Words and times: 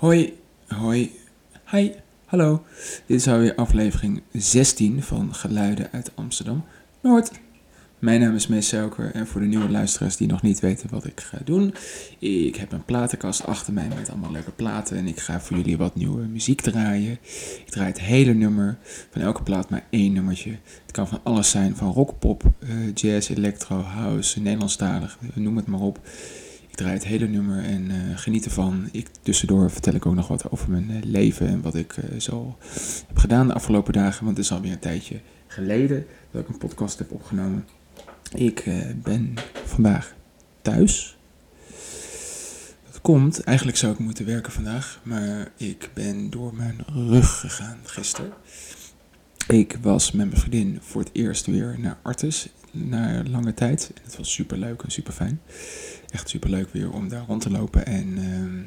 Hoi, 0.00 0.38
hoi, 0.66 1.12
hi, 1.70 1.92
hallo. 2.24 2.62
Dit 3.06 3.16
is 3.16 3.28
alweer 3.28 3.54
aflevering 3.54 4.22
16 4.32 5.02
van 5.02 5.34
Geluiden 5.34 5.88
uit 5.92 6.10
Amsterdam 6.14 6.64
Noord. 7.00 7.30
Mijn 7.98 8.20
naam 8.20 8.34
is 8.34 8.46
Mees 8.46 8.68
Selker 8.68 9.14
en 9.14 9.26
voor 9.26 9.40
de 9.40 9.46
nieuwe 9.46 9.70
luisteraars 9.70 10.16
die 10.16 10.26
nog 10.28 10.42
niet 10.42 10.60
weten 10.60 10.90
wat 10.90 11.04
ik 11.04 11.20
ga 11.20 11.38
doen. 11.44 11.74
Ik 12.18 12.56
heb 12.56 12.72
een 12.72 12.84
platenkast 12.84 13.46
achter 13.46 13.72
mij 13.72 13.88
met 13.96 14.10
allemaal 14.10 14.32
leuke 14.32 14.50
platen 14.50 14.96
en 14.96 15.06
ik 15.06 15.20
ga 15.20 15.40
voor 15.40 15.56
jullie 15.56 15.76
wat 15.76 15.94
nieuwe 15.94 16.26
muziek 16.26 16.60
draaien. 16.60 17.18
Ik 17.66 17.70
draai 17.70 17.88
het 17.88 18.00
hele 18.00 18.34
nummer, 18.34 18.78
van 19.10 19.22
elke 19.22 19.42
plaat 19.42 19.70
maar 19.70 19.86
één 19.90 20.12
nummertje. 20.12 20.56
Het 20.82 20.92
kan 20.92 21.08
van 21.08 21.20
alles 21.22 21.50
zijn, 21.50 21.76
van 21.76 21.92
rock, 21.92 22.18
pop, 22.18 22.42
eh, 22.58 22.94
jazz, 22.94 23.30
electro, 23.30 23.80
house, 23.80 24.40
Nederlandstalig, 24.40 25.18
noem 25.34 25.56
het 25.56 25.66
maar 25.66 25.80
op. 25.80 26.00
Ik 26.70 26.76
draai 26.76 26.92
het 26.92 27.04
hele 27.04 27.26
nummer 27.26 27.64
en 27.64 27.90
uh, 27.90 28.18
geniet 28.18 28.44
ervan. 28.44 28.88
Ik, 28.92 29.08
tussendoor 29.22 29.70
vertel 29.70 29.94
ik 29.94 30.06
ook 30.06 30.14
nog 30.14 30.28
wat 30.28 30.50
over 30.50 30.70
mijn 30.70 30.90
uh, 30.90 30.96
leven 31.02 31.48
en 31.48 31.62
wat 31.62 31.74
ik 31.74 31.96
uh, 31.96 32.20
zo 32.20 32.56
heb 33.06 33.18
gedaan 33.18 33.46
de 33.46 33.54
afgelopen 33.54 33.92
dagen. 33.92 34.24
Want 34.24 34.36
het 34.36 34.46
is 34.46 34.52
alweer 34.52 34.72
een 34.72 34.78
tijdje 34.78 35.20
geleden 35.46 36.06
dat 36.30 36.42
ik 36.42 36.48
een 36.48 36.58
podcast 36.58 36.98
heb 36.98 37.12
opgenomen. 37.12 37.66
Ik 38.34 38.64
ben 39.02 39.34
vandaag 39.64 40.14
thuis. 40.62 41.18
Dat 42.90 43.00
komt, 43.00 43.40
eigenlijk 43.40 43.76
zou 43.78 43.92
ik 43.92 43.98
moeten 43.98 44.26
werken 44.26 44.52
vandaag, 44.52 45.00
maar 45.02 45.52
ik 45.56 45.90
ben 45.94 46.30
door 46.30 46.54
mijn 46.54 46.78
rug 46.86 47.40
gegaan 47.40 47.78
gisteren. 47.82 48.32
Ik 49.48 49.78
was 49.82 50.12
met 50.12 50.26
mijn 50.26 50.40
vriendin 50.40 50.78
voor 50.82 51.00
het 51.00 51.10
eerst 51.12 51.46
weer 51.46 51.76
naar 51.78 51.98
Artes 52.02 52.48
na 52.70 53.22
lange 53.24 53.54
tijd. 53.54 53.90
En 53.94 54.02
het 54.04 54.16
was 54.16 54.32
super 54.32 54.58
leuk 54.58 54.82
en 54.82 54.90
super 54.90 55.12
fijn. 55.12 55.40
Echt 56.10 56.28
super 56.28 56.50
leuk 56.50 56.72
weer 56.72 56.92
om 56.92 57.08
daar 57.08 57.24
rond 57.26 57.42
te 57.42 57.50
lopen 57.50 57.86
en 57.86 58.18
uh, 58.18 58.62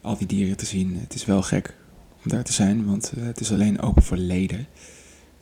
al 0.00 0.16
die 0.16 0.26
dieren 0.26 0.56
te 0.56 0.66
zien. 0.66 0.98
Het 0.98 1.14
is 1.14 1.24
wel 1.24 1.42
gek 1.42 1.76
om 2.24 2.30
daar 2.30 2.44
te 2.44 2.52
zijn, 2.52 2.84
want 2.84 3.12
uh, 3.18 3.24
het 3.24 3.40
is 3.40 3.52
alleen 3.52 3.80
open 3.80 4.02
voor 4.02 4.16
leden. 4.16 4.66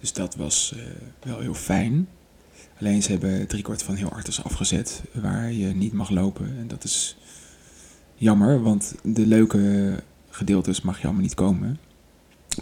Dus 0.00 0.12
dat 0.12 0.36
was 0.36 0.72
uh, 0.76 0.82
wel 1.22 1.40
heel 1.40 1.54
fijn. 1.54 2.08
Alleen 2.80 3.02
ze 3.02 3.10
hebben 3.10 3.46
driekwart 3.46 3.82
van 3.82 3.94
heel 3.94 4.12
Artes 4.12 4.44
afgezet 4.44 5.02
waar 5.12 5.52
je 5.52 5.66
niet 5.66 5.92
mag 5.92 6.10
lopen. 6.10 6.58
En 6.58 6.68
dat 6.68 6.84
is 6.84 7.16
jammer, 8.14 8.62
want 8.62 8.94
de 9.02 9.26
leuke 9.26 10.02
gedeeltes 10.28 10.80
mag 10.80 10.98
je 10.98 11.04
allemaal 11.04 11.22
niet 11.22 11.34
komen. 11.34 11.78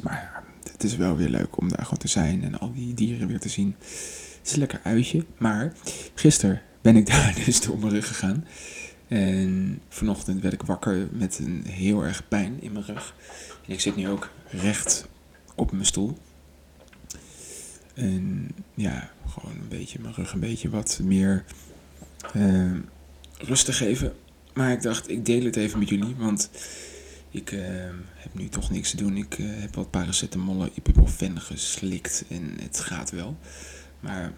Maar 0.02 0.42
het 0.72 0.84
is 0.84 0.96
wel 0.96 1.16
weer 1.16 1.28
leuk 1.28 1.58
om 1.58 1.68
daar 1.68 1.84
gewoon 1.84 1.98
te 1.98 2.08
zijn 2.08 2.44
en 2.44 2.58
al 2.58 2.72
die 2.72 2.94
dieren 2.94 3.28
weer 3.28 3.40
te 3.40 3.48
zien. 3.48 3.74
Het 3.78 4.46
is 4.46 4.52
een 4.52 4.58
lekker 4.58 4.80
uitje. 4.82 5.24
Maar 5.38 5.72
gisteren 6.14 6.62
ben 6.84 6.96
ik 6.96 7.06
daar 7.14 7.34
dus 7.44 7.60
door 7.60 7.78
mijn 7.78 7.92
rug 7.92 8.06
gegaan. 8.06 8.46
En 9.08 9.80
vanochtend 9.88 10.42
werd 10.42 10.54
ik 10.54 10.62
wakker 10.62 11.08
met 11.10 11.38
een 11.38 11.64
heel 11.68 12.02
erg 12.02 12.28
pijn 12.28 12.62
in 12.62 12.72
mijn 12.72 12.84
rug. 12.84 13.14
En 13.66 13.72
ik 13.72 13.80
zit 13.80 13.96
nu 13.96 14.08
ook 14.08 14.30
recht 14.50 15.08
op 15.54 15.72
mijn 15.72 15.86
stoel. 15.86 16.18
En 17.94 18.50
ja, 18.74 19.10
gewoon 19.28 19.56
een 19.56 19.68
beetje 19.68 19.98
mijn 20.00 20.14
rug 20.14 20.32
een 20.32 20.40
beetje 20.40 20.70
wat 20.70 21.00
meer 21.02 21.44
uh, 22.36 22.72
rust 23.38 23.64
te 23.64 23.72
geven. 23.72 24.12
Maar 24.54 24.72
ik 24.72 24.82
dacht, 24.82 25.10
ik 25.10 25.26
deel 25.26 25.44
het 25.44 25.56
even 25.56 25.78
met 25.78 25.88
jullie, 25.88 26.14
want 26.16 26.50
ik 27.30 27.52
uh, 27.52 27.60
heb 28.14 28.34
nu 28.34 28.48
toch 28.48 28.70
niks 28.70 28.90
te 28.90 28.96
doen. 28.96 29.16
Ik 29.16 29.38
uh, 29.38 29.46
heb 29.60 29.74
wat 29.74 29.90
paracetamol, 29.90 30.68
ibuprofen 30.74 31.40
geslikt 31.40 32.24
en 32.28 32.56
het 32.62 32.80
gaat 32.80 33.10
wel. 33.10 33.36
Maar 34.00 34.32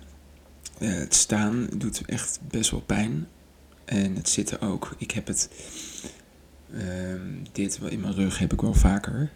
uh, 0.78 0.94
het 0.94 1.14
staan 1.14 1.69
doet 1.77 2.02
echt 2.06 2.38
best 2.42 2.70
wel 2.70 2.80
pijn. 2.80 3.28
En 3.84 4.16
het 4.16 4.28
zitten 4.28 4.60
ook. 4.60 4.94
Ik 4.98 5.10
heb 5.10 5.27
het. 5.27 5.50
Uh, 6.70 7.20
dit 7.52 7.78
in 7.88 8.00
mijn 8.00 8.14
rug 8.14 8.38
heb 8.38 8.52
ik 8.52 8.60
wel 8.60 8.74
vaker. 8.74 9.30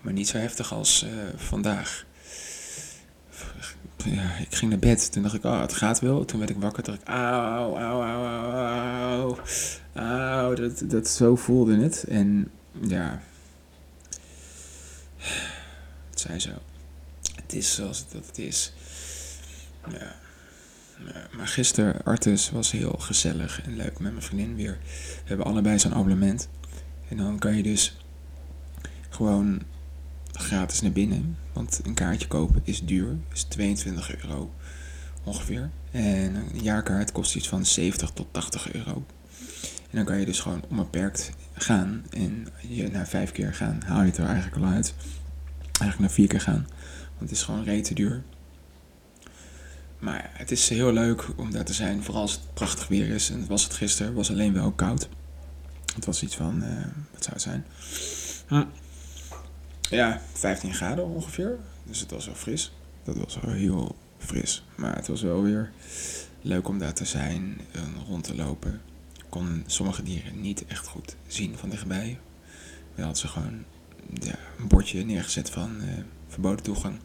Maar 0.00 0.12
niet 0.12 0.28
zo 0.28 0.36
heftig 0.36 0.72
als 0.72 1.04
uh, 1.04 1.10
vandaag. 1.36 2.04
Ja, 4.04 4.36
ik 4.36 4.54
ging 4.54 4.70
naar 4.70 4.80
bed. 4.80 5.12
Toen 5.12 5.22
dacht 5.22 5.34
ik, 5.34 5.44
oh, 5.44 5.60
het 5.60 5.72
gaat 5.72 6.00
wel. 6.00 6.24
Toen 6.24 6.38
werd 6.38 6.50
ik 6.50 6.56
wakker. 6.56 6.82
Toen 6.82 6.94
dacht 6.94 7.08
ik, 7.08 7.14
auw, 7.14 7.76
auw, 7.76 8.02
auw, 8.02 8.24
auw, 8.24 9.38
auw. 9.94 10.54
Dat, 10.54 10.82
dat 10.86 11.08
zo 11.08 11.36
voelde 11.36 11.78
het. 11.78 12.04
En 12.04 12.50
ja. 12.80 13.22
Het 16.10 16.20
zei 16.20 16.38
zo. 16.38 16.50
Het 17.34 17.52
is 17.52 17.74
zoals 17.74 17.98
het, 17.98 18.12
dat 18.12 18.26
het 18.26 18.38
is. 18.38 18.72
Ja. 19.90 20.14
Maar 21.36 21.48
gisteren, 21.48 22.04
Artus 22.04 22.50
was 22.50 22.70
heel 22.70 22.94
gezellig 22.98 23.62
en 23.62 23.76
leuk 23.76 23.98
met 23.98 24.12
mijn 24.12 24.24
vriendin 24.24 24.56
weer. 24.56 24.78
We 24.82 25.28
hebben 25.28 25.46
allebei 25.46 25.78
zo'n 25.78 25.94
abonnement. 25.94 26.48
En 27.08 27.16
dan 27.16 27.38
kan 27.38 27.56
je 27.56 27.62
dus 27.62 27.96
gewoon 29.08 29.62
gratis 30.32 30.80
naar 30.80 30.92
binnen. 30.92 31.36
Want 31.52 31.80
een 31.84 31.94
kaartje 31.94 32.28
kopen 32.28 32.60
is 32.64 32.84
duur. 32.84 33.16
is 33.32 33.42
22 33.42 34.22
euro 34.22 34.50
ongeveer. 35.24 35.70
En 35.90 36.34
een 36.34 36.62
jaarkaart 36.62 37.12
kost 37.12 37.34
iets 37.34 37.48
van 37.48 37.66
70 37.66 38.10
tot 38.10 38.26
80 38.30 38.72
euro. 38.72 39.04
En 39.90 39.98
dan 39.98 40.04
kan 40.04 40.18
je 40.18 40.26
dus 40.26 40.40
gewoon 40.40 40.64
onbeperkt 40.68 41.32
gaan. 41.52 42.04
En 42.10 42.48
je 42.68 42.88
na 42.88 43.06
vijf 43.06 43.32
keer 43.32 43.54
gaan 43.54 43.82
haal 43.86 44.00
je 44.00 44.06
het 44.06 44.18
er 44.18 44.26
eigenlijk 44.26 44.56
al 44.56 44.70
uit. 44.70 44.94
Eigenlijk 45.62 45.98
naar 45.98 46.10
vier 46.10 46.28
keer 46.28 46.40
gaan. 46.40 46.66
Want 47.18 47.30
het 47.30 47.30
is 47.30 47.42
gewoon 47.42 47.64
rete 47.64 47.94
duur. 47.94 48.22
Maar 50.02 50.30
het 50.32 50.50
is 50.50 50.68
heel 50.68 50.92
leuk 50.92 51.28
om 51.36 51.50
daar 51.50 51.64
te 51.64 51.72
zijn, 51.72 52.02
vooral 52.02 52.22
als 52.22 52.32
het 52.32 52.54
prachtig 52.54 52.88
weer 52.88 53.08
is. 53.08 53.30
En 53.30 53.38
het 53.38 53.48
was 53.48 53.64
het 53.64 53.74
gisteren, 53.74 54.06
het 54.06 54.16
was 54.16 54.30
alleen 54.30 54.52
wel 54.52 54.72
koud. 54.72 55.08
Het 55.94 56.04
was 56.04 56.22
iets 56.22 56.36
van, 56.36 56.62
uh, 56.64 56.84
wat 57.12 57.22
zou 57.22 57.32
het 57.32 57.42
zijn? 57.42 57.64
Hm. 58.46 58.64
Ja, 59.80 60.20
15 60.32 60.74
graden 60.74 61.04
ongeveer. 61.04 61.58
Dus 61.84 62.00
het 62.00 62.10
was 62.10 62.26
wel 62.26 62.34
fris. 62.34 62.72
Dat 63.02 63.16
was 63.16 63.38
wel 63.40 63.54
heel 63.54 63.96
fris. 64.18 64.64
Maar 64.74 64.96
het 64.96 65.06
was 65.06 65.22
wel 65.22 65.42
weer 65.42 65.72
leuk 66.40 66.68
om 66.68 66.78
daar 66.78 66.94
te 66.94 67.04
zijn 67.04 67.60
en 67.72 67.94
rond 68.08 68.24
te 68.24 68.34
lopen. 68.34 68.80
Ik 69.16 69.24
kon 69.28 69.64
sommige 69.66 70.02
dieren 70.02 70.40
niet 70.40 70.66
echt 70.66 70.86
goed 70.86 71.16
zien 71.26 71.58
van 71.58 71.68
dichtbij. 71.68 72.18
We 72.94 73.02
hadden 73.02 73.18
ze 73.18 73.28
gewoon 73.28 73.64
ja, 74.20 74.38
een 74.58 74.68
bordje 74.68 75.04
neergezet 75.04 75.50
van 75.50 75.76
uh, 75.80 75.88
verboden 76.28 76.62
toegang. 76.62 76.98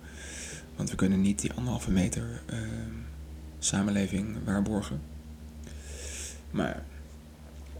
Want 0.78 0.90
we 0.90 0.96
kunnen 0.96 1.22
niet 1.22 1.42
die 1.42 1.54
anderhalve 1.54 1.92
meter 1.92 2.42
uh, 2.54 2.60
samenleving 3.60 4.38
waarborgen. 4.46 5.02
Maar. 6.52 6.84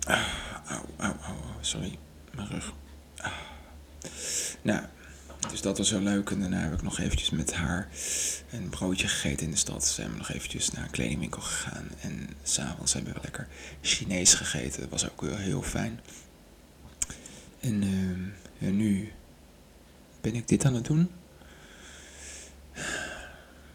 Ah, 0.04 0.28
au, 0.68 0.86
au, 0.98 1.14
au, 1.22 1.36
sorry. 1.62 1.98
Mijn 2.36 2.48
rug. 2.48 2.74
Ah. 3.18 3.32
Nou, 4.62 4.82
dus 5.52 5.62
dat 5.62 5.78
was 5.78 5.88
zo 5.88 6.00
leuk. 6.00 6.30
En 6.30 6.40
daarna 6.40 6.60
heb 6.60 6.74
ik 6.74 6.82
nog 6.82 7.00
eventjes 7.00 7.30
met 7.30 7.54
haar 7.54 7.88
een 8.52 8.70
broodje 8.70 9.08
gegeten 9.08 9.46
in 9.46 9.52
de 9.52 9.58
stad. 9.58 9.86
Zijn 9.86 10.12
we 10.12 10.18
nog 10.18 10.30
eventjes 10.30 10.72
naar 10.72 10.84
een 10.84 10.90
kledingwinkel 10.90 11.42
gegaan. 11.42 11.88
En 12.02 12.30
s'avonds 12.44 12.94
hebben 12.94 13.14
we 13.14 13.20
lekker 13.22 13.48
Chinees 13.82 14.34
gegeten. 14.34 14.82
Dat 14.82 14.90
was 14.90 15.10
ook 15.10 15.22
wel 15.22 15.38
heel 15.38 15.62
fijn. 15.62 16.00
En 17.60 17.84
uh, 18.60 18.72
nu 18.72 19.12
ben 20.22 20.36
ik 20.36 20.48
dit 20.48 20.66
aan 20.66 20.74
het 20.74 20.86
doen. 20.86 21.10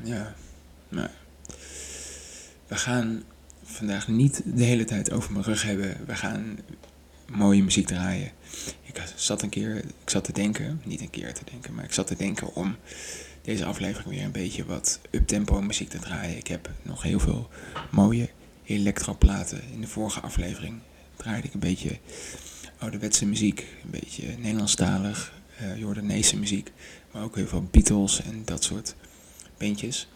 Ja, 0.03 0.35
maar 0.89 1.11
we 2.67 2.77
gaan 2.77 3.23
vandaag 3.65 4.09
niet 4.09 4.43
de 4.45 4.65
hele 4.65 4.85
tijd 4.85 5.13
over 5.13 5.33
mijn 5.33 5.45
rug 5.45 5.63
hebben. 5.63 5.97
We 6.07 6.15
gaan 6.15 6.59
mooie 7.27 7.63
muziek 7.63 7.87
draaien. 7.87 8.31
Ik 8.83 9.03
zat 9.15 9.43
een 9.43 9.49
keer, 9.49 9.77
ik 9.77 10.11
zat 10.11 10.25
te 10.25 10.33
denken, 10.33 10.81
niet 10.85 11.01
een 11.01 11.11
keer 11.11 11.35
te 11.35 11.45
denken, 11.51 11.75
maar 11.75 11.85
ik 11.85 11.93
zat 11.93 12.07
te 12.07 12.17
denken 12.17 12.55
om 12.55 12.77
deze 13.43 13.65
aflevering 13.65 14.15
weer 14.15 14.25
een 14.25 14.33
beetje 14.33 14.65
wat 14.65 15.01
uptempo 15.11 15.62
muziek 15.62 15.89
te 15.89 15.99
draaien. 15.99 16.37
Ik 16.37 16.47
heb 16.47 16.71
nog 16.83 17.03
heel 17.03 17.21
veel 17.21 17.49
mooie 17.91 18.29
elektroplaten. 18.65 19.62
In 19.73 19.81
de 19.81 19.87
vorige 19.87 20.21
aflevering 20.21 20.79
draaide 21.17 21.47
ik 21.47 21.55
een 21.55 21.61
beetje 21.61 21.99
ouderwetse 22.79 23.27
muziek, 23.27 23.67
een 23.85 23.91
beetje 23.91 24.37
Nederlandstalig, 24.39 25.32
uh, 25.62 25.79
Jordaanese 25.79 26.37
muziek, 26.37 26.73
maar 27.12 27.23
ook 27.23 27.37
heel 27.37 27.47
veel 27.47 27.69
Beatles 27.71 28.23
en 28.23 28.43
dat 28.44 28.65
soort 28.65 28.94
bandjes. 29.58 30.08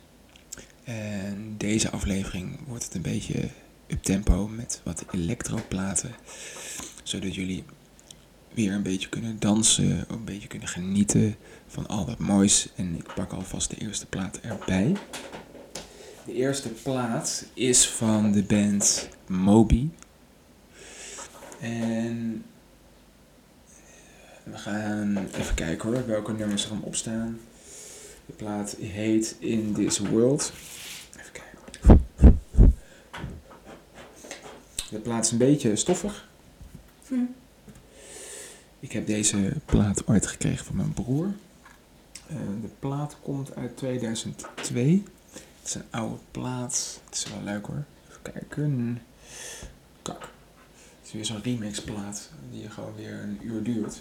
En 0.85 1.55
deze 1.57 1.91
aflevering 1.91 2.59
wordt 2.67 2.85
het 2.85 2.95
een 2.95 3.03
beetje 3.03 3.49
up 3.87 4.03
tempo 4.03 4.49
met 4.49 4.81
wat 4.85 5.05
elektroplaten. 5.13 6.15
Zodat 7.03 7.35
jullie 7.35 7.65
weer 8.55 8.73
een 8.73 8.83
beetje 8.83 9.09
kunnen 9.09 9.39
dansen, 9.39 10.05
een 10.09 10.25
beetje 10.25 10.49
kunnen 10.49 10.69
genieten 10.69 11.37
van 11.67 11.87
al 11.87 12.05
dat 12.05 12.19
moois. 12.19 12.69
En 12.77 12.95
ik 12.95 13.15
pak 13.15 13.33
alvast 13.33 13.71
de 13.71 13.77
eerste 13.77 14.07
plaat 14.07 14.41
erbij. 14.41 14.97
De 16.27 16.33
eerste 16.33 16.69
plaat 16.69 17.47
is 17.55 17.89
van 17.89 18.33
de 18.33 18.43
band 18.43 19.09
Moby. 19.27 19.89
En 21.61 22.45
we 24.43 24.59
gaan 24.59 25.17
even 25.35 25.55
kijken 25.55 25.93
hoor, 25.93 26.07
welke 26.07 26.33
nummers 26.33 26.65
er 26.65 26.83
op 26.83 26.95
staan. 26.95 27.39
De 28.27 28.33
plaat 28.33 28.77
heet 28.81 29.37
In 29.39 29.73
This 29.73 29.99
World. 29.99 30.53
Even 31.17 31.33
kijken. 31.33 32.05
De 34.91 34.99
plaat 34.99 35.25
is 35.25 35.31
een 35.31 35.39
beetje 35.39 35.77
stoffig. 35.77 36.29
Hm. 37.09 37.15
Ik 38.81 38.93
heb 38.93 39.07
deze 39.07 39.53
plaat 39.65 40.07
ooit 40.07 40.27
gekregen 40.27 40.67
van 40.67 40.77
mijn 40.77 40.93
broer. 40.93 41.27
Uh, 42.31 42.37
de 42.63 42.71
plaat 42.79 43.17
komt 43.23 43.55
uit 43.55 43.77
2002. 43.77 45.03
Het 45.33 45.69
is 45.69 45.75
een 45.75 45.85
oude 45.91 46.17
plaat. 46.31 47.01
Het 47.05 47.15
is 47.15 47.27
wel 47.33 47.43
leuk 47.45 47.67
hoor. 47.67 47.85
Even 48.09 48.23
kijken. 48.23 49.03
Kak. 50.03 50.21
Het 50.21 51.07
is 51.07 51.13
weer 51.13 51.25
zo'n 51.25 51.43
remix 51.43 51.81
plaat 51.81 52.31
die 52.51 52.71
gewoon 52.71 52.95
weer 52.97 53.13
een 53.13 53.39
uur 53.43 53.63
duurt. 53.63 54.01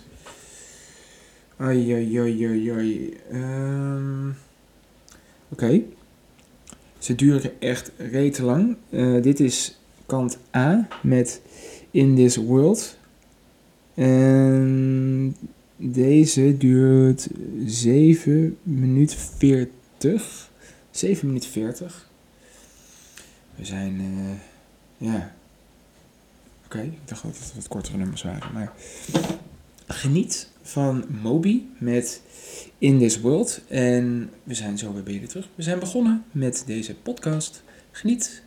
Ai, 1.57 1.93
ai. 1.93 3.17
Um, 3.31 4.35
Oké. 5.49 5.63
Okay. 5.65 5.85
Ze 6.97 7.15
duren 7.15 7.61
echt 7.61 7.91
rete 7.97 8.43
lang. 8.43 8.75
Uh, 8.89 9.21
dit 9.21 9.39
is 9.39 9.79
kant 10.05 10.37
A 10.55 10.87
met 11.01 11.41
In 11.91 12.15
This 12.15 12.35
World. 12.35 12.97
En 13.93 15.35
deze 15.77 16.57
duurt 16.57 17.27
7 17.65 18.57
minuten 18.63 19.17
40. 19.17 20.51
7 20.91 21.27
minuten 21.27 21.49
40. 21.49 22.09
We 23.55 23.65
zijn, 23.65 24.01
uh, 24.01 24.31
ja. 24.97 25.35
Oké, 26.65 26.81
ik 26.81 26.99
dacht 27.05 27.23
dat 27.23 27.37
het 27.37 27.51
wat 27.55 27.67
kortere 27.67 27.97
nummers 27.97 28.23
waren. 28.23 28.53
Maar 28.53 28.73
geniet 29.87 30.49
van 30.61 31.05
Moby 31.21 31.61
met 31.77 32.21
In 32.77 32.99
This 32.99 33.19
World. 33.19 33.61
En 33.67 34.29
we 34.43 34.53
zijn 34.53 34.77
zo 34.77 34.93
weer 34.93 35.03
bij 35.03 35.13
jullie 35.13 35.27
terug. 35.27 35.49
We 35.55 35.63
zijn 35.63 35.79
begonnen 35.79 36.23
met 36.31 36.63
deze 36.65 36.95
podcast. 36.95 37.63
Geniet. 37.91 38.43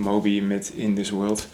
Moby 0.00 0.40
met 0.40 0.72
In 0.74 0.94
This 0.94 1.10
World. 1.10 1.48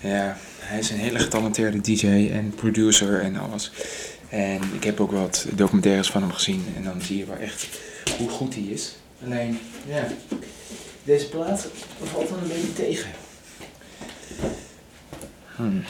Ja, 0.00 0.36
hij 0.58 0.78
is 0.78 0.90
een 0.90 0.98
hele 0.98 1.18
getalenteerde 1.18 1.80
DJ 1.80 2.06
en 2.32 2.52
producer 2.54 3.20
en 3.20 3.36
alles. 3.36 3.72
En 4.28 4.60
ik 4.74 4.84
heb 4.84 5.00
ook 5.00 5.10
wat 5.10 5.46
documentaires 5.54 6.10
van 6.10 6.22
hem 6.22 6.32
gezien. 6.32 6.64
En 6.76 6.84
dan 6.84 7.02
zie 7.02 7.18
je 7.18 7.26
wel 7.26 7.36
echt 7.36 7.66
hoe 8.18 8.28
goed 8.28 8.54
hij 8.54 8.62
is. 8.62 8.96
Alleen, 9.24 9.58
ja, 9.88 10.06
deze 11.04 11.28
plaat 11.28 11.68
valt 12.02 12.28
dan 12.28 12.38
een 12.38 12.48
beetje 12.48 12.72
tegen. 12.72 13.10
Hmm. 15.56 15.82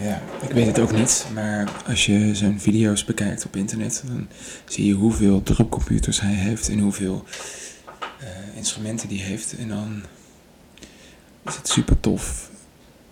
Ja, 0.00 0.22
ik 0.42 0.50
weet 0.50 0.66
het 0.66 0.78
ook 0.78 0.92
niet, 0.92 1.26
maar 1.34 1.72
als 1.86 2.06
je 2.06 2.34
zijn 2.34 2.60
video's 2.60 3.04
bekijkt 3.04 3.44
op 3.44 3.56
internet, 3.56 4.02
dan 4.06 4.28
zie 4.64 4.86
je 4.86 4.92
hoeveel 4.92 5.42
drukcomputers 5.42 6.20
hij 6.20 6.34
heeft 6.34 6.68
en 6.68 6.78
hoeveel 6.78 7.24
uh, 8.22 8.56
instrumenten 8.56 9.08
die 9.08 9.22
heeft. 9.22 9.56
En 9.56 9.68
dan 9.68 10.02
is 11.44 11.56
het 11.56 11.68
super 11.68 12.00
tof 12.00 12.50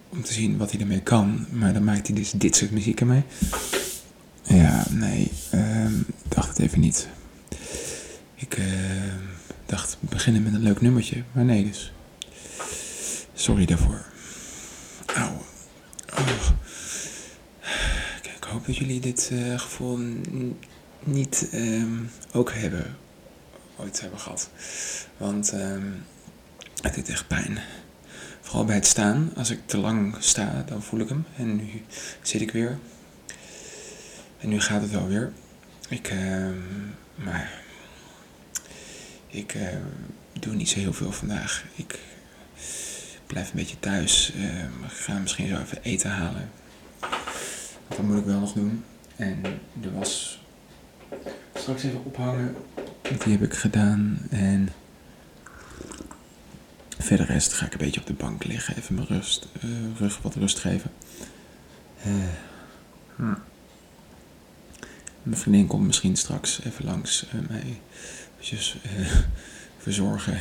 om 0.09 0.23
te 0.23 0.33
zien 0.33 0.57
wat 0.57 0.71
hij 0.71 0.81
ermee 0.81 1.03
kan, 1.03 1.47
maar 1.51 1.73
dan 1.73 1.85
maakt 1.85 2.07
hij 2.07 2.17
dus 2.17 2.31
dit 2.31 2.57
soort 2.57 2.71
muziek 2.71 3.01
ermee. 3.01 3.23
Ja, 4.43 4.85
nee, 4.91 5.31
uh, 5.55 5.87
dacht 6.29 6.49
het 6.49 6.59
even 6.59 6.81
niet. 6.81 7.09
Ik 8.35 8.59
uh, 8.59 8.65
dacht 9.67 9.97
beginnen 10.01 10.43
met 10.43 10.55
een 10.55 10.63
leuk 10.63 10.81
nummertje, 10.81 11.23
maar 11.33 11.45
nee 11.45 11.65
dus. 11.65 11.93
Sorry 13.35 13.65
daarvoor. 13.65 14.05
Oh. 15.17 15.31
Kijk, 18.23 18.37
ik 18.37 18.45
hoop 18.45 18.67
dat 18.67 18.77
jullie 18.77 19.01
dit 19.01 19.31
uh, 19.33 19.59
gevoel 19.59 19.99
niet 21.05 21.49
um, 21.55 22.11
ook 22.33 22.53
hebben, 22.53 22.97
ooit 23.77 24.01
hebben 24.01 24.21
gehad. 24.21 24.51
Want 25.17 25.53
um, 25.53 26.05
het 26.83 26.95
doet 26.95 27.09
echt 27.09 27.27
pijn. 27.27 27.59
Vooral 28.41 28.65
bij 28.65 28.75
het 28.75 28.87
staan. 28.87 29.31
Als 29.37 29.51
ik 29.51 29.61
te 29.67 29.77
lang 29.77 30.17
sta, 30.19 30.65
dan 30.67 30.83
voel 30.83 31.01
ik 31.01 31.09
hem. 31.09 31.27
En 31.37 31.57
nu 31.57 31.83
zit 32.23 32.41
ik 32.41 32.51
weer. 32.51 32.79
En 34.39 34.49
nu 34.49 34.61
gaat 34.61 34.81
het 34.81 34.91
wel 34.91 35.09
weer. 35.09 35.33
Ik, 35.89 36.13
uh, 36.13 36.47
maar 37.15 37.63
ik 39.27 39.55
uh, 39.55 39.69
doe 40.33 40.55
niet 40.55 40.69
zo 40.69 40.79
heel 40.79 40.93
veel 40.93 41.13
vandaag. 41.13 41.65
Ik 41.75 41.99
blijf 43.27 43.49
een 43.49 43.57
beetje 43.57 43.81
thuis. 43.81 44.33
Uh, 44.37 44.65
ga 44.87 45.19
misschien 45.19 45.49
zo 45.49 45.61
even 45.61 45.83
eten 45.83 46.11
halen. 46.11 46.51
Dat 47.89 48.03
moet 48.03 48.19
ik 48.19 48.25
wel 48.25 48.41
nog 48.41 48.53
doen. 48.53 48.85
En 49.17 49.43
de 49.73 49.91
was 49.91 50.44
straks 51.55 51.83
even 51.85 52.05
ophangen. 52.05 52.57
Die 53.03 53.33
heb 53.33 53.43
ik 53.43 53.55
gedaan. 53.55 54.19
En 54.31 54.69
verder 56.99 57.27
rest 57.27 57.53
ga 57.53 57.67
ik 57.67 57.73
een 57.73 57.79
beetje 57.79 58.01
op 58.01 58.07
de 58.07 58.13
bank 58.13 58.45
liggen. 58.45 58.77
Even 58.77 58.95
mijn 58.95 59.07
rust, 59.07 59.49
uh, 59.65 59.71
rug 59.99 60.23
wat 60.23 60.35
rust 60.35 60.59
geven. 60.59 60.91
Uh, 62.07 62.13
hm. 63.17 63.35
Mijn 65.23 65.41
vriendin 65.41 65.67
komt 65.67 65.87
misschien 65.87 66.17
straks 66.17 66.61
even 66.65 66.85
langs 66.85 67.27
uh, 67.35 67.49
mij 67.49 67.81
eventjes, 68.33 68.77
verzorgen. 69.85 70.33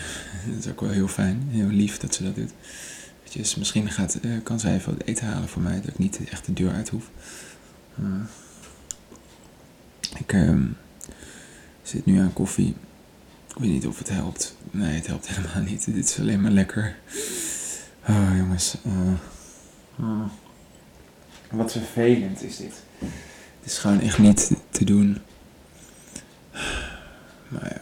dat 0.53 0.65
is 0.65 0.72
ook 0.72 0.82
wel 0.82 0.89
heel 0.89 1.08
fijn, 1.08 1.48
heel 1.50 1.68
lief 1.68 1.98
dat 1.98 2.15
ze 2.15 2.24
dat 2.24 2.36
doet. 2.36 2.51
Eventjes, 3.20 3.56
misschien 3.56 3.89
gaat, 3.92 4.20
kan 4.44 4.60
zij 4.60 4.75
even 4.75 4.94
wat 4.98 5.08
eten 5.08 5.27
halen 5.27 5.50
voor 5.50 5.62
mij, 5.62 5.75
dat 5.75 5.88
ik 5.88 5.98
niet 5.98 6.20
echt 6.30 6.46
de 6.46 6.53
deur 6.53 6.72
uit 6.72 6.89
hoef. 6.89 7.10
Ik 10.24 10.34
ehm, 10.34 10.65
zit 11.82 12.06
nu 12.06 12.20
aan 12.20 12.34
koffie. 12.34 12.75
Ik 13.48 13.56
weet 13.58 13.70
niet 13.70 13.88
of 13.88 13.98
het 13.98 14.10
helpt. 14.10 14.56
Nee, 14.72 14.96
het 14.96 15.08
helpt 15.08 15.27
helemaal 15.36 15.63
niet. 15.63 15.86
Dit 15.86 16.10
is 16.10 16.20
alleen 16.20 16.42
maar 16.42 16.51
lekker. 16.51 16.98
Oh, 18.08 18.38
jongens. 18.38 18.75
Uh, 20.00 20.22
Wat 21.51 21.72
vervelend 21.72 22.44
is 22.44 22.58
dit. 22.58 22.74
Het 23.60 23.72
is 23.72 23.77
gewoon 23.77 24.00
echt 24.00 24.18
niet 24.18 24.51
te 24.70 24.86
doen. 24.86 25.18
Maar 27.48 27.82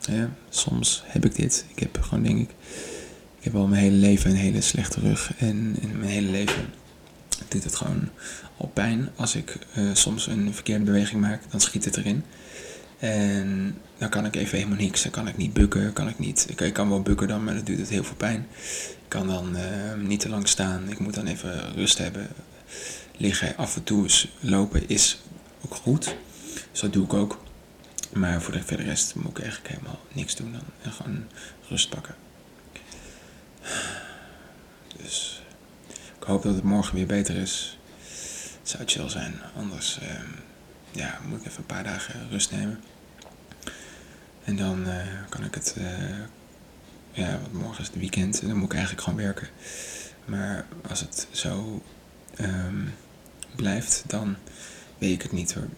ja, 0.00 0.14
ja, 0.14 0.30
soms 0.48 1.02
heb 1.06 1.24
ik 1.24 1.34
dit. 1.34 1.64
Ik 1.68 1.78
heb 1.78 2.00
gewoon, 2.00 2.22
denk 2.22 2.38
ik... 2.38 2.50
Ik 3.38 3.46
heb 3.46 3.54
al 3.54 3.66
mijn 3.66 3.82
hele 3.82 3.96
leven 3.96 4.30
een 4.30 4.36
hele 4.36 4.60
slechte 4.60 5.00
rug. 5.00 5.32
En 5.38 5.76
in 5.80 5.98
mijn 5.98 6.10
hele 6.10 6.30
leven 6.30 6.66
doet 7.50 7.64
het 7.64 7.76
gewoon 7.76 8.08
al 8.56 8.70
pijn. 8.74 9.10
Als 9.16 9.34
ik 9.34 9.58
uh, 9.78 9.90
soms 9.94 10.26
een 10.26 10.54
verkeerde 10.54 10.84
beweging 10.84 11.20
maak, 11.20 11.42
dan 11.50 11.60
schiet 11.60 11.84
het 11.84 11.96
erin. 11.96 12.24
En 12.98 13.78
dan 13.98 14.08
kan 14.08 14.24
ik 14.24 14.36
even 14.36 14.58
helemaal 14.58 14.78
niks. 14.78 15.02
Dan 15.02 15.12
kan 15.12 15.28
ik 15.28 15.36
niet 15.36 15.52
bukken, 15.52 15.92
kan 15.92 16.08
ik 16.08 16.18
niet. 16.18 16.46
Ik, 16.48 16.60
ik 16.60 16.72
kan 16.72 16.88
wel 16.88 17.02
bukken 17.02 17.28
dan, 17.28 17.44
maar 17.44 17.54
dat 17.54 17.66
doet 17.66 17.78
het 17.78 17.88
heel 17.88 18.04
veel 18.04 18.16
pijn. 18.16 18.46
Ik 19.02 19.08
kan 19.08 19.26
dan 19.26 19.56
uh, 19.56 19.62
niet 20.06 20.20
te 20.20 20.28
lang 20.28 20.48
staan. 20.48 20.90
Ik 20.90 20.98
moet 20.98 21.14
dan 21.14 21.26
even 21.26 21.74
rust 21.74 21.98
hebben. 21.98 22.28
Liggen 23.16 23.56
af 23.56 23.76
en 23.76 23.84
toe 23.84 24.04
is 24.04 24.28
lopen 24.40 24.88
is 24.88 25.20
ook 25.64 25.74
goed. 25.74 26.16
Dus 26.70 26.80
dat 26.80 26.92
doe 26.92 27.04
ik 27.04 27.14
ook. 27.14 27.42
Maar 28.12 28.42
voor 28.42 28.52
de 28.52 28.74
rest 28.76 29.14
moet 29.14 29.30
ik 29.30 29.38
eigenlijk 29.38 29.74
helemaal 29.74 30.00
niks 30.12 30.36
doen 30.36 30.52
dan. 30.52 30.62
En 30.82 30.92
gewoon 30.92 31.24
rust 31.68 31.88
pakken. 31.88 32.14
Dus 34.96 35.39
ik 36.20 36.26
hoop 36.26 36.42
dat 36.42 36.54
het 36.54 36.64
morgen 36.64 36.94
weer 36.94 37.06
beter 37.06 37.36
is. 37.36 37.78
Het 38.58 38.68
zou 38.68 38.82
chill 38.86 39.08
zijn. 39.08 39.34
Anders 39.56 39.98
uh, 40.02 40.08
ja, 40.90 41.18
moet 41.26 41.40
ik 41.40 41.46
even 41.46 41.58
een 41.58 41.66
paar 41.66 41.84
dagen 41.84 42.28
rust 42.30 42.50
nemen. 42.50 42.80
En 44.44 44.56
dan 44.56 44.88
uh, 44.88 45.02
kan 45.28 45.44
ik 45.44 45.54
het, 45.54 45.74
uh, 45.78 46.18
ja, 47.12 47.38
want 47.40 47.52
morgen 47.52 47.80
is 47.80 47.86
het 47.86 47.96
weekend 47.96 48.40
en 48.40 48.48
dan 48.48 48.56
moet 48.56 48.68
ik 48.68 48.72
eigenlijk 48.72 49.02
gewoon 49.02 49.18
werken. 49.18 49.48
Maar 50.24 50.66
als 50.88 51.00
het 51.00 51.28
zo 51.30 51.82
um, 52.40 52.94
blijft, 53.56 54.02
dan 54.06 54.36
weet 54.98 55.12
ik 55.12 55.22
het 55.22 55.32
niet 55.32 55.54
hoor. 55.54 55.68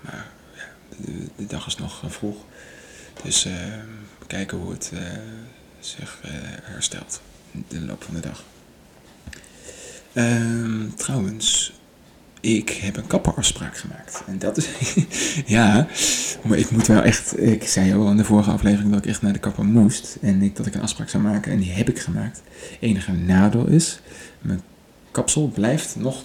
Maar 0.00 0.26
ja, 0.54 0.64
de, 0.96 1.28
de 1.36 1.46
dag 1.46 1.66
is 1.66 1.76
nog 1.76 2.02
vroeg. 2.06 2.44
Dus 3.22 3.46
uh, 3.46 3.54
kijken 4.26 4.58
hoe 4.58 4.72
het 4.72 4.92
zich 5.80 6.20
herstelt 6.62 7.20
in 7.52 7.64
de 7.68 7.80
loop 7.80 8.02
van 8.02 8.14
de 8.14 8.20
dag. 8.20 8.42
Um, 10.14 10.92
trouwens, 10.96 11.72
ik 12.40 12.70
heb 12.70 12.96
een 12.96 13.06
kapperafspraak 13.06 13.76
gemaakt. 13.76 14.22
En 14.26 14.38
dat 14.38 14.56
is, 14.56 14.68
ja, 15.46 15.86
maar 16.44 16.58
ik 16.58 16.70
moet 16.70 16.86
wel 16.86 17.02
echt, 17.02 17.40
ik 17.40 17.68
zei 17.68 17.94
al 17.94 18.10
in 18.10 18.16
de 18.16 18.24
vorige 18.24 18.50
aflevering 18.50 18.92
dat 18.92 19.04
ik 19.04 19.10
echt 19.10 19.22
naar 19.22 19.32
de 19.32 19.38
kapper 19.38 19.64
moest. 19.64 20.18
En 20.20 20.42
ik, 20.42 20.56
dat 20.56 20.66
ik 20.66 20.74
een 20.74 20.82
afspraak 20.82 21.08
zou 21.08 21.22
maken 21.22 21.52
en 21.52 21.58
die 21.58 21.72
heb 21.72 21.88
ik 21.88 21.98
gemaakt. 21.98 22.42
Enige 22.80 23.12
nadeel 23.12 23.66
is, 23.66 24.00
mijn 24.40 24.60
kapsel 25.10 25.48
blijft 25.48 25.96
nog 25.96 26.22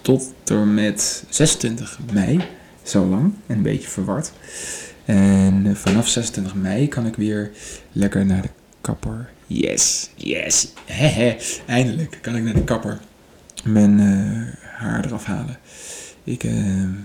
tot 0.00 0.32
en 0.44 0.74
met 0.74 1.24
26 1.28 1.98
mei, 2.12 2.44
zo 2.82 3.06
lang 3.06 3.32
en 3.46 3.56
een 3.56 3.62
beetje 3.62 3.88
verward. 3.88 4.32
En 5.04 5.76
vanaf 5.76 6.08
26 6.08 6.54
mei 6.54 6.88
kan 6.88 7.06
ik 7.06 7.16
weer 7.16 7.50
lekker 7.92 8.26
naar 8.26 8.42
de 8.42 8.50
kapper. 8.80 9.30
Yes, 9.52 10.10
yes, 10.14 10.72
hehe, 10.84 11.36
eindelijk 11.66 12.18
kan 12.20 12.36
ik 12.36 12.42
naar 12.42 12.54
de 12.54 12.64
kapper. 12.64 13.00
Mijn 13.64 13.98
uh, 13.98 14.48
haar 14.62 15.04
eraf 15.04 15.24
halen. 15.24 15.58
Ik, 16.24 16.44
uh, 16.44 16.52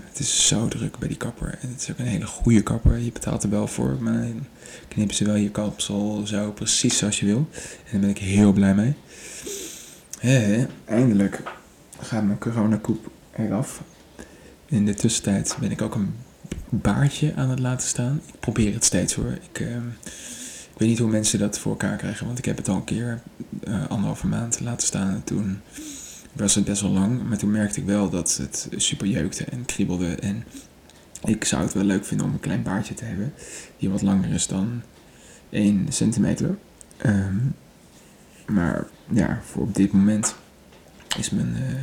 het 0.04 0.18
is 0.18 0.46
zo 0.46 0.68
druk 0.68 0.98
bij 0.98 1.08
die 1.08 1.16
kapper. 1.16 1.58
En 1.60 1.68
het 1.68 1.80
is 1.80 1.90
ook 1.90 1.98
een 1.98 2.06
hele 2.06 2.26
goede 2.26 2.62
kapper. 2.62 2.98
Je 2.98 3.12
betaalt 3.12 3.42
er 3.42 3.50
wel 3.50 3.66
voor, 3.66 3.96
maar 4.00 4.26
knippen 4.88 5.16
ze 5.16 5.24
wel 5.24 5.34
je 5.34 5.50
kapsel 5.50 6.26
zo 6.26 6.52
precies 6.52 6.98
zoals 6.98 7.20
je 7.20 7.26
wil. 7.26 7.48
En 7.52 7.90
daar 7.90 8.00
ben 8.00 8.08
ik 8.10 8.18
heel 8.18 8.52
blij 8.52 8.74
mee. 8.74 8.94
He, 10.18 10.66
eindelijk 10.84 11.42
gaat 12.00 12.24
mijn 12.24 12.38
coronakoep 12.38 13.10
eraf. 13.36 13.82
In 14.66 14.86
de 14.86 14.94
tussentijd 14.94 15.56
ben 15.60 15.70
ik 15.70 15.82
ook 15.82 15.94
een 15.94 16.14
baardje 16.68 17.32
aan 17.36 17.50
het 17.50 17.58
laten 17.58 17.88
staan. 17.88 18.20
Ik 18.26 18.40
probeer 18.40 18.74
het 18.74 18.84
steeds 18.84 19.14
hoor. 19.14 19.38
Ik, 19.50 19.60
uh, 19.60 19.76
ik 20.78 20.84
weet 20.84 20.92
niet 20.92 21.02
hoe 21.02 21.12
mensen 21.12 21.38
dat 21.38 21.58
voor 21.58 21.70
elkaar 21.70 21.96
krijgen, 21.96 22.26
want 22.26 22.38
ik 22.38 22.44
heb 22.44 22.56
het 22.56 22.68
al 22.68 22.76
een 22.76 22.84
keer 22.84 23.20
uh, 23.68 23.86
anderhalve 23.88 24.26
maand 24.26 24.60
laten 24.60 24.86
staan. 24.86 25.08
En 25.08 25.24
toen 25.24 25.60
was 26.32 26.54
het 26.54 26.64
best 26.64 26.82
wel 26.82 26.90
lang, 26.90 27.28
maar 27.28 27.38
toen 27.38 27.50
merkte 27.50 27.80
ik 27.80 27.86
wel 27.86 28.10
dat 28.10 28.36
het 28.36 28.68
super 28.76 29.06
jeukte 29.06 29.44
en 29.44 29.64
kriebelde. 29.64 30.14
En 30.14 30.44
ik 31.24 31.44
zou 31.44 31.62
het 31.62 31.72
wel 31.72 31.84
leuk 31.84 32.04
vinden 32.04 32.26
om 32.26 32.32
een 32.32 32.40
klein 32.40 32.62
baardje 32.62 32.94
te 32.94 33.04
hebben, 33.04 33.32
die 33.78 33.90
wat 33.90 34.02
langer 34.02 34.30
is 34.30 34.46
dan 34.46 34.82
1 35.50 35.86
centimeter. 35.88 36.58
Um, 37.06 37.54
maar 38.46 38.86
ja, 39.10 39.40
voor 39.44 39.62
op 39.62 39.74
dit 39.74 39.92
moment 39.92 40.34
is 41.18 41.30
mijn, 41.30 41.56
uh, 41.56 41.82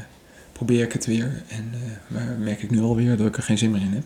probeer 0.51 0.83
ik 0.83 0.93
het 0.93 1.05
weer. 1.05 1.43
En 1.47 1.71
maar 2.07 2.37
merk 2.39 2.63
ik 2.63 2.71
nu 2.71 2.81
alweer 2.81 3.17
dat 3.17 3.27
ik 3.27 3.37
er 3.37 3.43
geen 3.43 3.57
zin 3.57 3.71
meer 3.71 3.81
in 3.81 3.93
heb. 3.93 4.05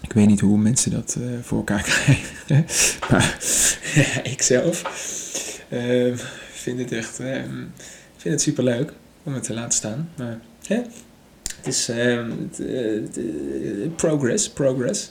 Ik 0.00 0.12
weet 0.12 0.26
niet 0.26 0.40
hoe 0.40 0.58
mensen 0.58 0.90
dat 0.90 1.16
uh, 1.18 1.26
voor 1.42 1.58
elkaar 1.58 1.82
krijgen. 1.90 2.66
maar 3.10 3.38
ik 4.32 4.42
zelf 4.42 4.82
uh, 5.68 6.16
vind 6.52 6.78
het 6.78 6.92
echt 6.92 7.20
uh, 7.20 7.34
vind 8.16 8.34
het 8.34 8.40
super 8.40 8.64
leuk 8.64 8.92
om 9.22 9.34
het 9.34 9.42
te 9.42 9.54
laten 9.54 9.72
staan. 9.72 10.10
Maar 10.16 10.40
het 11.56 11.66
is 11.66 11.88
ehm, 11.88 12.32
progress, 13.96 14.50
progress. 14.50 15.10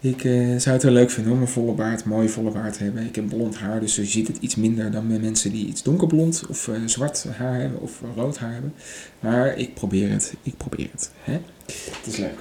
Ik 0.00 0.20
zou 0.60 0.74
het 0.74 0.82
wel 0.82 0.92
leuk 0.92 1.10
vinden 1.10 1.32
om 1.32 1.40
een 1.40 1.48
volle 1.48 1.72
baard, 1.72 2.04
mooie 2.04 2.28
volle 2.28 2.50
baard 2.50 2.76
te 2.76 2.82
hebben. 2.82 3.06
Ik 3.06 3.14
heb 3.14 3.28
blond 3.28 3.56
haar, 3.56 3.80
dus 3.80 3.96
je 3.96 4.04
ziet 4.04 4.28
het 4.28 4.36
iets 4.40 4.54
minder 4.56 4.90
dan 4.90 5.08
bij 5.08 5.18
mensen 5.18 5.52
die 5.52 5.66
iets 5.66 5.82
donkerblond 5.82 6.44
of 6.48 6.70
zwart 6.86 7.24
haar 7.36 7.60
hebben 7.60 7.80
of 7.80 8.00
rood 8.14 8.38
haar 8.38 8.52
hebben. 8.52 8.74
Maar 9.20 9.58
ik 9.58 9.74
probeer 9.74 10.10
het, 10.10 10.34
ik 10.42 10.56
probeer 10.56 10.88
het. 10.92 11.10
Hè? 11.24 11.40
Het 11.66 12.06
is 12.06 12.16
leuk. 12.16 12.38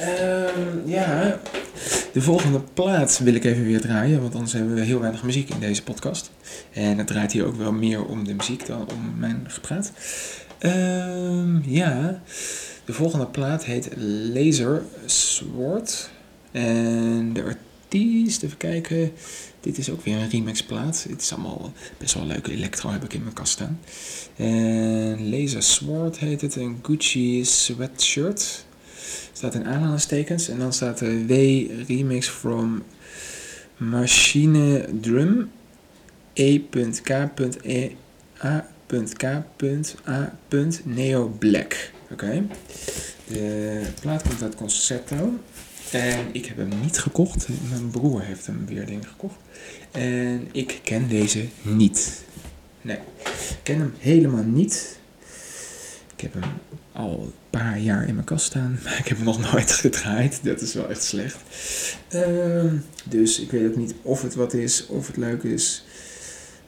Um, 0.00 0.82
ja, 0.88 1.40
de 2.12 2.22
volgende 2.22 2.60
plaat 2.74 3.18
wil 3.18 3.34
ik 3.34 3.44
even 3.44 3.64
weer 3.64 3.80
draaien, 3.80 4.20
want 4.20 4.34
anders 4.34 4.52
hebben 4.52 4.74
we 4.74 4.80
heel 4.80 5.00
weinig 5.00 5.22
muziek 5.22 5.50
in 5.50 5.60
deze 5.60 5.82
podcast. 5.82 6.30
En 6.72 6.98
het 6.98 7.06
draait 7.06 7.32
hier 7.32 7.46
ook 7.46 7.56
wel 7.56 7.72
meer 7.72 8.04
om 8.04 8.24
de 8.24 8.34
muziek 8.34 8.66
dan 8.66 8.88
om 8.90 9.14
mijn 9.18 9.44
gepraat. 9.48 9.92
Um, 10.60 11.62
ja, 11.66 12.22
de 12.84 12.92
volgende 12.92 13.26
plaat 13.26 13.64
heet 13.64 13.88
Laser 14.32 14.82
Sword. 15.06 16.10
En 16.52 17.32
de 17.32 17.42
artiest, 17.42 18.42
even 18.42 18.56
kijken. 18.56 19.12
Dit 19.60 19.78
is 19.78 19.90
ook 19.90 20.04
weer 20.04 20.16
een 20.16 20.30
remix 20.30 20.62
plaat. 20.62 21.06
Het 21.08 21.22
is 21.22 21.32
allemaal 21.32 21.72
best 21.98 22.14
wel 22.14 22.26
leuke 22.26 22.52
electro 22.52 22.90
heb 22.90 23.04
ik 23.04 23.12
in 23.12 23.22
mijn 23.22 23.34
kast 23.34 23.52
staan. 23.52 23.80
En 24.36 25.30
Laser 25.30 25.62
Sword 25.62 26.18
heet 26.18 26.40
het. 26.40 26.56
Een 26.56 26.78
Gucci 26.82 27.44
sweatshirt. 27.44 28.66
Staat 29.32 29.54
in 29.54 29.66
aanhalingstekens. 29.66 30.48
En 30.48 30.58
dan 30.58 30.72
staat 30.72 31.00
er 31.00 31.26
W 31.26 31.32
remix 31.86 32.28
from 32.28 32.82
Machine 33.76 34.88
Drum. 35.00 35.50
E.K.E. 36.32 37.90
A.K.A. 38.44 39.44
Neo 40.84 41.28
Black. 41.38 41.90
Oké. 42.10 42.46
De 43.26 43.82
plaat 44.00 44.22
komt 44.22 44.42
uit 44.42 44.54
Concerto. 44.54 45.32
En 45.92 46.26
ik 46.32 46.46
heb 46.46 46.56
hem 46.56 46.80
niet 46.82 46.98
gekocht. 46.98 47.48
Mijn 47.68 47.90
broer 47.90 48.22
heeft 48.22 48.46
hem 48.46 48.66
weer 48.66 48.86
denk 48.86 49.06
gekocht. 49.06 49.36
En 49.90 50.48
ik 50.52 50.80
ken 50.82 51.08
deze 51.08 51.44
niet. 51.62 52.24
Nee, 52.82 52.98
ik 53.24 53.58
ken 53.62 53.78
hem 53.78 53.94
helemaal 53.98 54.44
niet. 54.44 54.97
Ik 56.18 56.24
heb 56.24 56.42
hem 56.42 56.52
al 56.92 57.20
een 57.22 57.32
paar 57.50 57.78
jaar 57.78 58.08
in 58.08 58.14
mijn 58.14 58.26
kast 58.26 58.44
staan, 58.44 58.78
maar 58.84 58.98
ik 58.98 59.08
heb 59.08 59.16
hem 59.16 59.26
nog 59.26 59.52
nooit 59.52 59.72
gedraaid. 59.72 60.40
Dat 60.44 60.60
is 60.60 60.74
wel 60.74 60.88
echt 60.88 61.02
slecht. 61.02 61.36
Uh, 62.14 62.72
dus 63.04 63.40
ik 63.40 63.50
weet 63.50 63.70
ook 63.70 63.76
niet 63.76 63.94
of 64.02 64.22
het 64.22 64.34
wat 64.34 64.54
is, 64.54 64.86
of 64.86 65.06
het 65.06 65.16
leuk 65.16 65.42
is. 65.42 65.84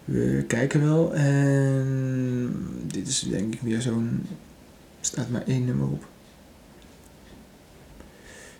We 0.04 0.44
kijken 0.46 0.82
wel. 0.82 1.14
En 1.14 2.52
dit 2.86 3.08
is 3.08 3.20
denk 3.20 3.54
ik 3.54 3.60
weer 3.60 3.80
zo'n. 3.80 4.26
staat 5.00 5.30
maar 5.30 5.46
één 5.46 5.64
nummer 5.64 5.86
op. 5.86 6.06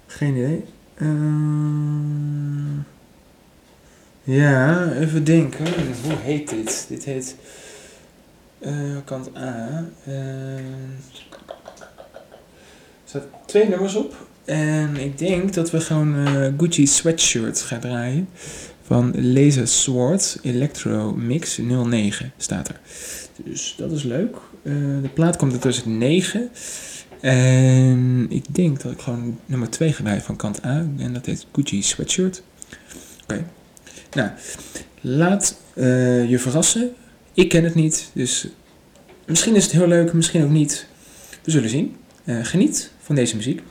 Geen 0.06 0.36
idee. 0.36 0.64
Uh, 0.96 1.08
ja, 4.22 4.92
even 4.92 5.24
denken. 5.24 5.66
Hoe 6.02 6.16
heet 6.16 6.48
dit? 6.48 6.86
Dit 6.88 7.04
heet 7.04 7.36
uh, 8.60 8.96
kant 9.04 9.36
A. 9.36 9.84
Uh, 10.08 10.14
er 10.54 10.62
staat 13.04 13.26
twee 13.46 13.68
nummers 13.68 13.94
op. 13.94 14.28
En 14.44 14.96
ik 14.96 15.18
denk 15.18 15.54
dat 15.54 15.70
we 15.70 15.80
gewoon 15.80 16.28
uh, 16.28 16.46
Gucci 16.56 16.86
Sweatshirt 16.86 17.60
gaan 17.60 17.80
draaien. 17.80 18.28
Van 18.82 19.32
Laser 19.32 19.68
Sword 19.68 20.38
Electro 20.42 21.12
Mix 21.12 21.58
09 21.58 22.32
staat 22.36 22.68
er. 22.68 22.80
Dus 23.44 23.74
dat 23.78 23.92
is 23.92 24.02
leuk. 24.02 24.36
de 24.62 25.10
plaat 25.14 25.36
komt 25.36 25.52
er 25.52 25.58
tussen 25.58 25.98
9. 25.98 26.50
En 27.20 28.26
ik 28.28 28.54
denk 28.54 28.82
dat 28.82 28.92
ik 28.92 29.00
gewoon 29.00 29.38
nummer 29.46 29.70
2 29.70 29.92
ga 29.92 30.02
draaien 30.02 30.22
van 30.22 30.36
kant 30.36 30.64
A. 30.64 30.86
En 30.98 31.12
dat 31.12 31.26
heet 31.26 31.46
Gucci 31.52 31.82
Sweatshirt. 31.82 32.42
Oké. 33.22 33.44
Nou, 34.14 34.30
laat 35.00 35.56
je 36.28 36.36
verrassen. 36.38 36.94
Ik 37.34 37.48
ken 37.48 37.64
het 37.64 37.74
niet, 37.74 38.10
dus 38.12 38.46
misschien 39.26 39.54
is 39.56 39.62
het 39.62 39.72
heel 39.72 39.86
leuk, 39.86 40.12
misschien 40.12 40.44
ook 40.44 40.50
niet. 40.50 40.86
We 41.44 41.50
zullen 41.50 41.68
zien. 41.68 41.96
Uh, 42.24 42.44
geniet 42.44 42.90
van 43.00 43.14
deze 43.14 43.36
muziek. 43.36 43.62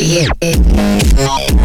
Yeah. 0.00 1.59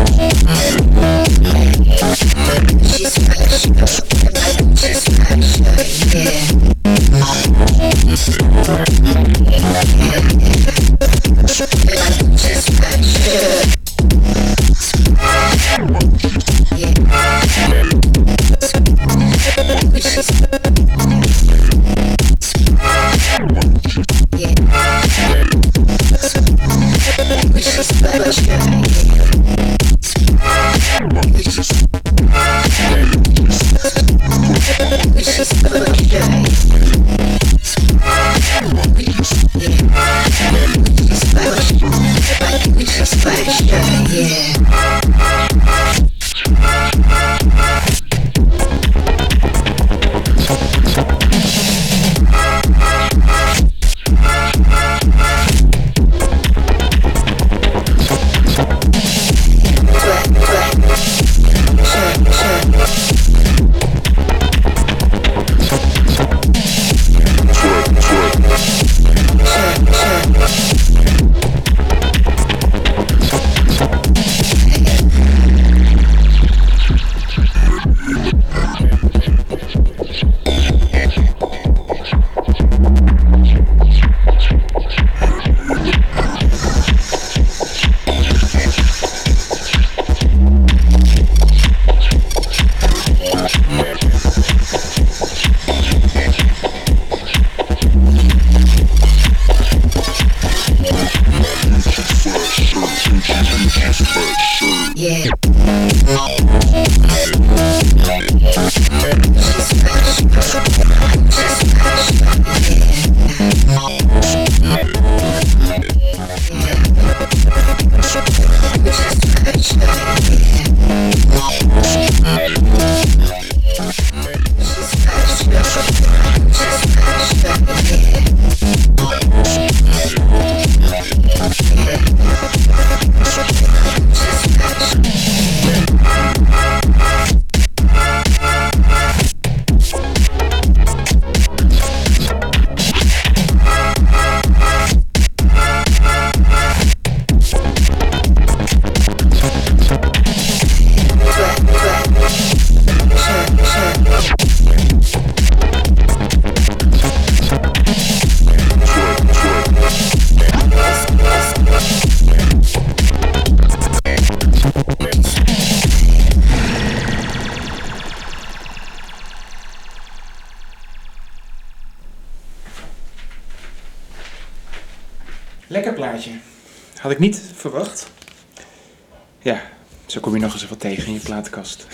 Platenkast. 181.36 181.88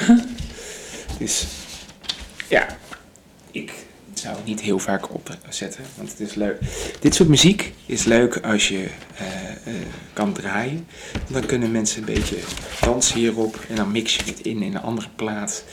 dus 1.19 1.47
ja, 2.49 2.77
ik 3.51 3.73
zou 4.13 4.35
het 4.35 4.45
niet 4.45 4.61
heel 4.61 4.79
vaak 4.79 5.13
opzetten, 5.13 5.83
want 5.95 6.09
het 6.09 6.19
is 6.19 6.33
leuk. 6.33 6.59
Dit 6.99 7.15
soort 7.15 7.29
muziek 7.29 7.73
is 7.85 8.03
leuk 8.03 8.37
als 8.37 8.67
je 8.67 8.77
uh, 8.77 9.73
uh, 9.73 9.81
kan 10.13 10.33
draaien. 10.33 10.87
Dan 11.29 11.45
kunnen 11.45 11.71
mensen 11.71 11.99
een 11.99 12.13
beetje 12.13 12.37
dansen 12.81 13.19
hierop 13.19 13.59
en 13.69 13.75
dan 13.75 13.91
mix 13.91 14.15
je 14.15 14.23
het 14.23 14.39
in 14.39 14.61
in 14.61 14.75
een 14.75 14.81
andere 14.81 15.09
plaat. 15.15 15.63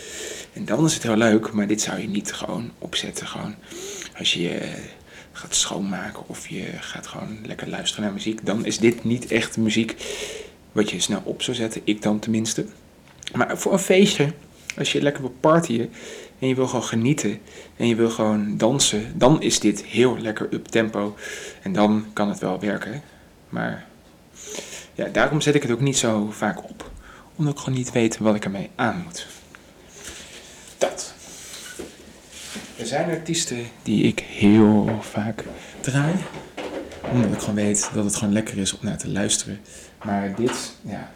En 0.52 0.64
dan 0.64 0.84
is 0.84 0.94
het 0.94 1.02
heel 1.02 1.16
leuk, 1.16 1.52
maar 1.52 1.66
dit 1.66 1.80
zou 1.80 2.00
je 2.00 2.08
niet 2.08 2.32
gewoon 2.32 2.70
opzetten. 2.78 3.26
Gewoon 3.26 3.54
als 4.18 4.32
je 4.32 4.60
uh, 4.60 4.68
gaat 5.32 5.54
schoonmaken 5.54 6.28
of 6.28 6.48
je 6.48 6.64
gaat 6.80 7.06
gewoon 7.06 7.38
lekker 7.46 7.68
luisteren 7.68 8.04
naar 8.04 8.12
muziek. 8.12 8.46
Dan 8.46 8.64
is 8.64 8.78
dit 8.78 9.04
niet 9.04 9.30
echt 9.30 9.56
muziek 9.56 9.94
wat 10.72 10.90
je 10.90 11.00
snel 11.00 11.22
op 11.24 11.42
zou 11.42 11.56
zetten. 11.56 11.80
Ik 11.84 12.02
dan 12.02 12.18
tenminste. 12.18 12.66
Maar 13.34 13.58
voor 13.58 13.72
een 13.72 13.78
feestje, 13.78 14.32
als 14.78 14.92
je 14.92 15.02
lekker 15.02 15.22
wil 15.22 15.34
partyen 15.40 15.90
en 16.38 16.48
je 16.48 16.54
wil 16.54 16.66
gewoon 16.66 16.84
genieten 16.84 17.40
en 17.76 17.88
je 17.88 17.94
wil 17.94 18.10
gewoon 18.10 18.56
dansen, 18.56 19.18
dan 19.18 19.42
is 19.42 19.60
dit 19.60 19.84
heel 19.84 20.18
lekker 20.18 20.48
up 20.52 20.66
tempo. 20.66 21.16
En 21.62 21.72
dan 21.72 22.06
kan 22.12 22.28
het 22.28 22.38
wel 22.38 22.60
werken. 22.60 23.02
Maar 23.48 23.86
ja, 24.94 25.08
daarom 25.08 25.40
zet 25.40 25.54
ik 25.54 25.62
het 25.62 25.70
ook 25.70 25.80
niet 25.80 25.98
zo 25.98 26.30
vaak 26.30 26.64
op. 26.64 26.90
Omdat 27.36 27.54
ik 27.54 27.60
gewoon 27.60 27.78
niet 27.78 27.92
weet 27.92 28.18
wat 28.18 28.34
ik 28.34 28.44
ermee 28.44 28.70
aan 28.74 29.02
moet. 29.04 29.26
Dat. 30.78 31.14
Er 32.76 32.86
zijn 32.86 33.10
artiesten 33.10 33.66
die 33.82 34.02
ik 34.02 34.20
heel 34.20 34.98
vaak 35.00 35.44
draai. 35.80 36.14
Omdat 37.12 37.32
ik 37.32 37.38
gewoon 37.38 37.54
weet 37.54 37.90
dat 37.94 38.04
het 38.04 38.16
gewoon 38.16 38.32
lekker 38.32 38.58
is 38.58 38.72
om 38.72 38.78
naar 38.82 38.98
te 38.98 39.08
luisteren. 39.08 39.60
Maar 40.04 40.34
dit, 40.34 40.74
ja, 40.82 41.10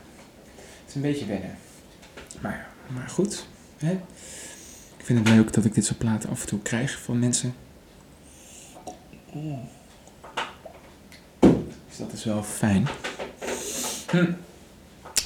het 0.55 0.89
is 0.89 0.95
een 0.95 1.01
beetje 1.01 1.27
wennen. 1.27 1.59
Maar, 2.43 2.69
maar 2.95 3.09
goed, 3.09 3.47
hè? 3.77 3.93
Ik 4.97 5.05
vind 5.05 5.19
het 5.19 5.29
leuk 5.29 5.53
dat 5.53 5.65
ik 5.65 5.75
dit 5.75 5.85
soort 5.85 5.99
platen 5.99 6.31
af 6.31 6.41
en 6.41 6.47
toe 6.47 6.59
krijg 6.59 7.01
van 7.01 7.19
mensen. 7.19 7.55
Dus 11.89 11.97
dat 11.99 12.13
is 12.13 12.25
wel 12.25 12.43
fijn. 12.43 12.89
Hm. 14.11 14.33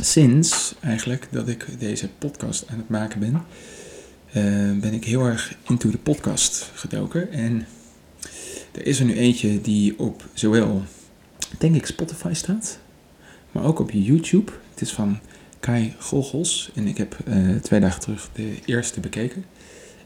Sinds 0.00 0.74
eigenlijk 0.80 1.28
dat 1.30 1.48
ik 1.48 1.66
deze 1.78 2.08
podcast 2.08 2.68
aan 2.68 2.78
het 2.78 2.88
maken 2.88 3.20
ben, 3.20 3.34
uh, 3.34 4.80
ben 4.80 4.92
ik 4.92 5.04
heel 5.04 5.24
erg 5.24 5.56
into 5.68 5.90
de 5.90 5.98
podcast 5.98 6.70
gedoken. 6.74 7.32
En 7.32 7.66
er 8.72 8.86
is 8.86 8.98
er 8.98 9.04
nu 9.04 9.14
eentje 9.14 9.60
die 9.60 9.98
op 9.98 10.24
zowel, 10.34 10.82
denk 11.58 11.74
ik, 11.74 11.86
Spotify 11.86 12.32
staat, 12.32 12.78
maar 13.52 13.64
ook 13.64 13.78
op 13.78 13.90
YouTube. 13.90 14.52
Het 14.70 14.80
is 14.80 14.92
van 14.92 15.20
Kai 15.66 15.94
Goggels 15.98 16.70
en 16.74 16.86
ik 16.86 16.96
heb 16.96 17.16
uh, 17.28 17.56
twee 17.56 17.80
dagen 17.80 18.00
terug 18.00 18.30
de 18.32 18.58
eerste 18.64 19.00
bekeken. 19.00 19.44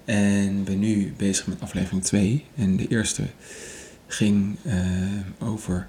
En 0.05 0.65
ben 0.65 0.79
nu 0.79 1.15
bezig 1.17 1.47
met 1.47 1.61
aflevering 1.61 2.05
2. 2.05 2.45
En 2.57 2.77
de 2.77 2.89
eerste 2.89 3.23
ging 4.07 4.57
uh, 4.63 4.75
over 5.49 5.89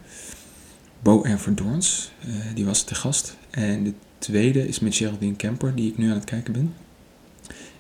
Bo 1.02 1.24
en 1.24 1.40
Verdorns. 1.40 2.12
Uh, 2.28 2.36
die 2.54 2.66
was 2.66 2.84
te 2.84 2.96
gast. 2.96 3.38
En 3.50 3.84
de 3.84 3.94
tweede 4.18 4.68
is 4.68 4.80
met 4.80 4.96
Geraldine 4.96 5.36
Kemper, 5.36 5.76
die 5.76 5.92
ik 5.92 5.98
nu 5.98 6.08
aan 6.10 6.16
het 6.16 6.24
kijken 6.24 6.54
ben. 6.54 6.74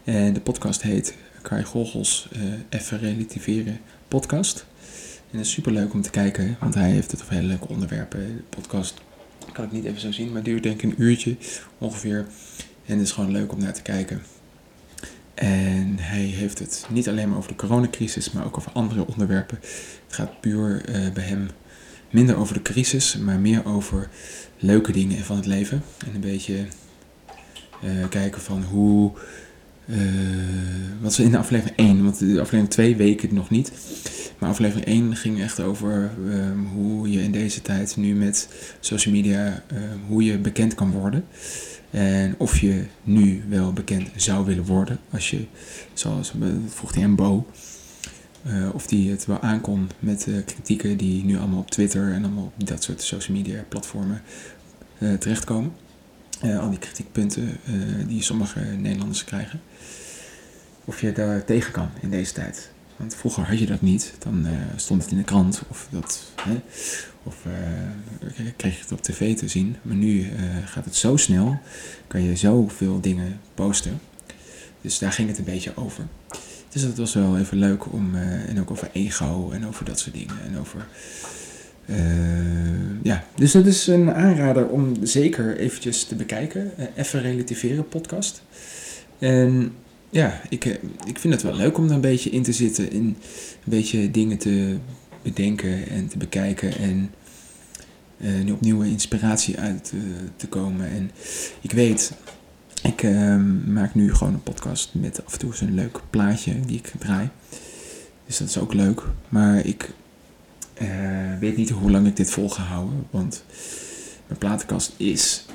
En 0.03 0.33
de 0.33 0.41
podcast 0.41 0.81
heet 0.81 1.15
Kai 1.41 1.63
Goggels 1.63 2.29
uh, 2.35 2.43
Even 2.69 2.99
Relativeren 2.99 3.79
Podcast. 4.07 4.65
En 5.31 5.37
het 5.37 5.45
is 5.45 5.51
super 5.51 5.71
leuk 5.71 5.93
om 5.93 6.01
te 6.01 6.09
kijken, 6.09 6.57
want 6.59 6.73
hij 6.73 6.91
heeft 6.91 7.11
het 7.11 7.21
over 7.21 7.33
hele 7.33 7.47
leuke 7.47 7.67
onderwerpen. 7.67 8.19
De 8.19 8.43
podcast 8.49 9.01
kan 9.51 9.65
ik 9.65 9.71
niet 9.71 9.85
even 9.85 10.01
zo 10.01 10.11
zien, 10.11 10.31
maar 10.31 10.43
duurt 10.43 10.63
denk 10.63 10.81
ik 10.81 10.91
een 10.91 11.01
uurtje 11.01 11.35
ongeveer. 11.77 12.25
En 12.85 12.97
het 12.97 13.07
is 13.07 13.11
gewoon 13.11 13.31
leuk 13.31 13.51
om 13.51 13.59
naar 13.59 13.73
te 13.73 13.81
kijken. 13.81 14.21
En 15.33 15.95
hij 15.99 16.21
heeft 16.21 16.59
het 16.59 16.85
niet 16.89 17.09
alleen 17.09 17.29
maar 17.29 17.37
over 17.37 17.49
de 17.49 17.55
coronacrisis, 17.55 18.31
maar 18.31 18.45
ook 18.45 18.57
over 18.57 18.71
andere 18.71 19.07
onderwerpen. 19.07 19.59
Het 20.05 20.15
gaat 20.15 20.41
puur 20.41 20.89
uh, 20.89 21.11
bij 21.13 21.23
hem 21.23 21.49
minder 22.09 22.35
over 22.35 22.53
de 22.53 22.61
crisis, 22.61 23.17
maar 23.17 23.39
meer 23.39 23.65
over 23.65 24.09
leuke 24.57 24.91
dingen 24.91 25.23
van 25.23 25.35
het 25.35 25.45
leven. 25.45 25.83
En 26.07 26.15
een 26.15 26.21
beetje 26.21 26.65
uh, 27.83 28.09
kijken 28.09 28.41
van 28.41 28.63
hoe. 28.63 29.11
Uh, 29.85 29.97
wat 31.01 31.13
ze 31.13 31.23
in 31.23 31.31
de 31.31 31.37
aflevering 31.37 31.77
1, 31.77 32.03
want 32.03 32.19
de 32.19 32.25
aflevering 32.25 32.69
2 32.69 32.95
weken 32.95 33.33
nog 33.33 33.49
niet. 33.49 33.71
Maar 34.41 34.49
aflevering 34.49 34.85
1 34.85 35.15
ging 35.15 35.41
echt 35.41 35.59
over 35.59 36.11
um, 36.25 36.65
hoe 36.65 37.11
je 37.11 37.23
in 37.23 37.31
deze 37.31 37.61
tijd 37.61 37.97
nu 37.97 38.15
met 38.15 38.49
social 38.79 39.13
media, 39.13 39.63
uh, 39.73 39.79
hoe 40.07 40.23
je 40.23 40.37
bekend 40.37 40.75
kan 40.75 40.91
worden. 40.91 41.25
En 41.89 42.35
of 42.37 42.59
je 42.59 42.85
nu 43.03 43.43
wel 43.49 43.73
bekend 43.73 44.09
zou 44.15 44.45
willen 44.45 44.65
worden, 44.65 44.99
als 45.11 45.29
je, 45.29 45.45
zoals 45.93 46.33
vroeg 46.67 46.93
hij 46.93 47.03
aan 47.03 47.15
Bo, 47.15 47.47
uh, 48.47 48.69
of 48.73 48.87
die 48.87 49.11
het 49.11 49.25
wel 49.25 49.41
aankon 49.41 49.89
met 49.99 50.27
uh, 50.27 50.35
kritieken 50.45 50.97
die 50.97 51.23
nu 51.23 51.37
allemaal 51.37 51.59
op 51.59 51.71
Twitter 51.71 52.11
en 52.11 52.23
allemaal 52.23 52.51
op 52.57 52.67
dat 52.67 52.83
soort 52.83 53.01
social 53.01 53.37
media 53.37 53.65
platformen 53.69 54.21
terechtkomen. 55.19 55.71
al 56.59 56.69
die 56.69 56.79
kritiekpunten 56.79 57.57
die 58.07 58.21
sommige 58.21 58.59
Nederlanders 58.59 59.23
krijgen. 59.23 59.61
Of 60.85 61.01
je 61.01 61.11
daar 61.11 61.45
tegen 61.45 61.71
kan 61.71 61.89
in 62.01 62.09
deze 62.09 62.33
tijd. 62.33 62.71
Want 63.01 63.15
vroeger 63.15 63.43
had 63.43 63.59
je 63.59 63.65
dat 63.65 63.81
niet. 63.81 64.13
Dan 64.19 64.45
uh, 64.45 64.51
stond 64.75 65.01
het 65.01 65.11
in 65.11 65.17
de 65.17 65.23
krant 65.23 65.61
of, 65.67 65.87
dat, 65.89 66.23
hè, 66.41 66.61
of 67.23 67.35
uh, 67.47 68.45
kreeg 68.55 68.75
je 68.75 68.81
het 68.81 68.91
op 68.91 69.01
tv 69.01 69.35
te 69.35 69.47
zien. 69.47 69.75
Maar 69.81 69.95
nu 69.95 70.19
uh, 70.19 70.29
gaat 70.65 70.85
het 70.85 70.95
zo 70.95 71.17
snel. 71.17 71.59
Kan 72.07 72.23
je 72.23 72.35
zoveel 72.35 72.99
dingen 72.99 73.39
posten. 73.53 73.99
Dus 74.81 74.99
daar 74.99 75.11
ging 75.11 75.27
het 75.27 75.37
een 75.37 75.43
beetje 75.43 75.71
over. 75.75 76.07
Dus 76.69 76.81
dat 76.81 76.97
was 76.97 77.13
wel 77.13 77.37
even 77.37 77.57
leuk 77.57 77.93
om. 77.93 78.15
en 78.15 78.59
ook 78.59 78.71
over 78.71 78.89
ego 78.93 79.51
en 79.51 79.67
over 79.67 79.85
dat 79.85 79.99
soort 79.99 80.15
dingen. 80.15 80.35
En 80.45 80.59
over. 80.59 80.87
ja, 83.01 83.23
dus 83.35 83.51
dat 83.51 83.65
is 83.65 83.87
een 83.87 84.13
aanrader 84.13 84.67
om 84.67 84.93
zeker 85.05 85.57
eventjes 85.57 86.03
te 86.03 86.15
bekijken. 86.15 86.71
even 86.95 87.21
relativeren 87.21 87.87
podcast. 87.87 88.41
En 89.19 89.73
ja, 90.11 90.41
ik, 90.49 90.65
ik 91.05 91.19
vind 91.19 91.33
het 91.33 91.43
wel 91.43 91.55
leuk 91.55 91.77
om 91.77 91.85
er 91.85 91.91
een 91.91 92.01
beetje 92.01 92.29
in 92.29 92.43
te 92.43 92.53
zitten. 92.53 92.91
In 92.91 93.03
een 93.03 93.15
beetje 93.63 94.11
dingen 94.11 94.37
te 94.37 94.77
bedenken 95.21 95.89
en 95.89 96.07
te 96.07 96.17
bekijken. 96.17 96.77
En 96.77 97.11
uh, 98.17 98.43
nu 98.43 98.51
opnieuw 98.51 98.81
inspiratie 98.81 99.59
uit 99.59 99.91
uh, 99.95 100.01
te 100.35 100.47
komen. 100.47 100.89
En 100.89 101.11
ik 101.61 101.71
weet, 101.71 102.13
ik 102.83 103.03
uh, 103.03 103.35
maak 103.65 103.95
nu 103.95 104.13
gewoon 104.13 104.33
een 104.33 104.43
podcast 104.43 104.89
met 104.93 105.25
af 105.25 105.33
en 105.33 105.39
toe 105.39 105.55
zo'n 105.55 105.75
leuk 105.75 106.01
plaatje 106.09 106.59
die 106.59 106.77
ik 106.77 106.93
draai. 106.97 107.29
Dus 108.25 108.37
dat 108.37 108.47
is 108.47 108.57
ook 108.57 108.73
leuk. 108.73 109.03
Maar 109.29 109.65
ik 109.65 109.93
weet 111.39 111.57
niet 111.57 111.69
hoe 111.69 111.91
lang 111.91 112.07
ik 112.07 112.15
dit 112.15 112.29
vol 112.29 112.49
ga 112.49 112.63
houden. 112.63 113.07
Want 113.09 113.43
mijn 114.27 114.39
platenkast 114.39 114.93
is 114.97 115.45